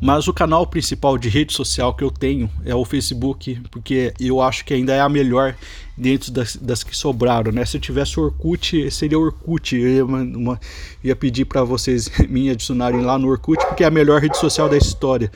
mas 0.00 0.28
o 0.28 0.32
canal 0.32 0.66
principal 0.66 1.16
de 1.16 1.28
rede 1.28 1.52
social 1.52 1.94
que 1.94 2.04
eu 2.04 2.10
tenho 2.10 2.50
é 2.64 2.74
o 2.74 2.84
Facebook, 2.84 3.60
porque 3.70 4.12
eu 4.20 4.40
acho 4.40 4.64
que 4.64 4.74
ainda 4.74 4.92
é 4.92 5.00
a 5.00 5.08
melhor 5.08 5.54
dentro 5.96 6.30
das, 6.32 6.56
das 6.56 6.82
que 6.82 6.96
sobraram, 6.96 7.52
né? 7.52 7.64
Se 7.64 7.76
eu 7.76 7.80
tivesse 7.80 8.18
Orkut, 8.18 8.90
seria 8.90 9.18
Orkut. 9.18 9.76
Eu 9.76 9.88
ia, 9.88 10.04
uma, 10.04 10.60
ia 11.02 11.16
pedir 11.16 11.44
para 11.44 11.62
vocês 11.62 12.10
me 12.28 12.50
adicionarem 12.50 13.00
lá 13.00 13.18
no 13.18 13.28
Orkut, 13.28 13.64
porque 13.66 13.84
é 13.84 13.86
a 13.86 13.90
melhor 13.90 14.20
rede 14.20 14.36
social 14.36 14.68
da 14.68 14.76
história. 14.76 15.30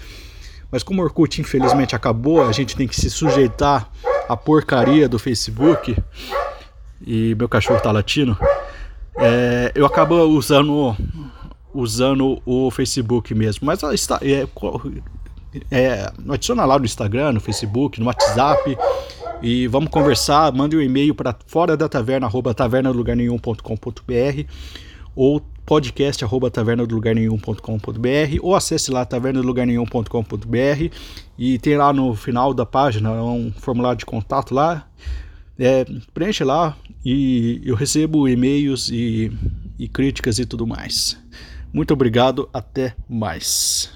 Mas 0.71 0.83
como 0.83 1.01
o 1.01 1.05
Orkut 1.05 1.41
infelizmente 1.41 1.97
acabou, 1.97 2.47
a 2.47 2.53
gente 2.53 2.77
tem 2.77 2.87
que 2.87 2.97
se 2.97 3.09
sujeitar 3.09 3.91
à 4.29 4.37
porcaria 4.37 5.09
do 5.09 5.19
Facebook. 5.19 5.97
E 7.07 7.35
meu 7.37 7.49
cachorro 7.49 7.81
tá 7.81 7.91
latindo. 7.91 8.37
É, 9.17 9.73
eu 9.75 9.87
acabo 9.87 10.15
usando 10.25 10.95
usando 11.79 12.43
o 12.45 12.71
Facebook 12.71 13.35
mesmo. 13.35 13.67
Mas 13.67 13.83
está, 13.83 14.19
é, 14.23 14.47
é, 15.71 16.13
adiciona 16.29 16.65
lá 16.65 16.79
no 16.79 16.85
Instagram, 16.85 17.33
no 17.33 17.41
Facebook, 17.41 18.01
no 18.01 18.07
WhatsApp 18.07 18.77
e 19.43 19.67
vamos 19.67 19.91
conversar. 19.91 20.53
Mande 20.53 20.77
um 20.77 20.81
e-mail 20.81 21.15
para 21.15 21.37
fora 21.47 21.77
da 21.77 21.89
taverna, 21.89 22.27
arroba 22.27 22.53
taverna 22.53 22.93
do 22.93 22.99
lugar 22.99 23.17
nenhum.com.br 23.17 24.45
ou 25.15 25.43
podcast 25.65 26.25
arroba 26.25 26.51
taverna 26.51 26.87
do 26.87 26.95
lugar 26.95 27.15
nenhum.com.br 27.15 28.39
ou 28.41 28.57
acesse 28.57 28.91
lá 28.91 29.05
taverna 29.05 29.43
do 29.43 29.47
lugar 29.47 29.67
nenhum.com.br 29.67 30.95
e 31.39 31.59
tem 31.59 31.77
lá 31.77 31.93
no 31.93 32.15
final 32.15 32.55
da 32.55 32.65
página 32.65 33.13
um 33.13 33.53
formulário 33.53 33.99
de 33.99 34.07
contato 34.07 34.55
lá. 34.55 34.89
É, 35.59 35.85
preenche 36.15 36.45
lá 36.45 36.77
e 37.05 37.61
eu 37.65 37.75
recebo 37.75 38.29
e-mails 38.29 38.89
e, 38.91 39.31
e 39.79 39.89
críticas 39.89 40.39
e 40.39 40.47
tudo 40.47 40.67
mais. 40.67 41.19
Muito 41.73 41.93
obrigado, 41.93 42.49
até 42.53 42.95
mais. 43.09 43.93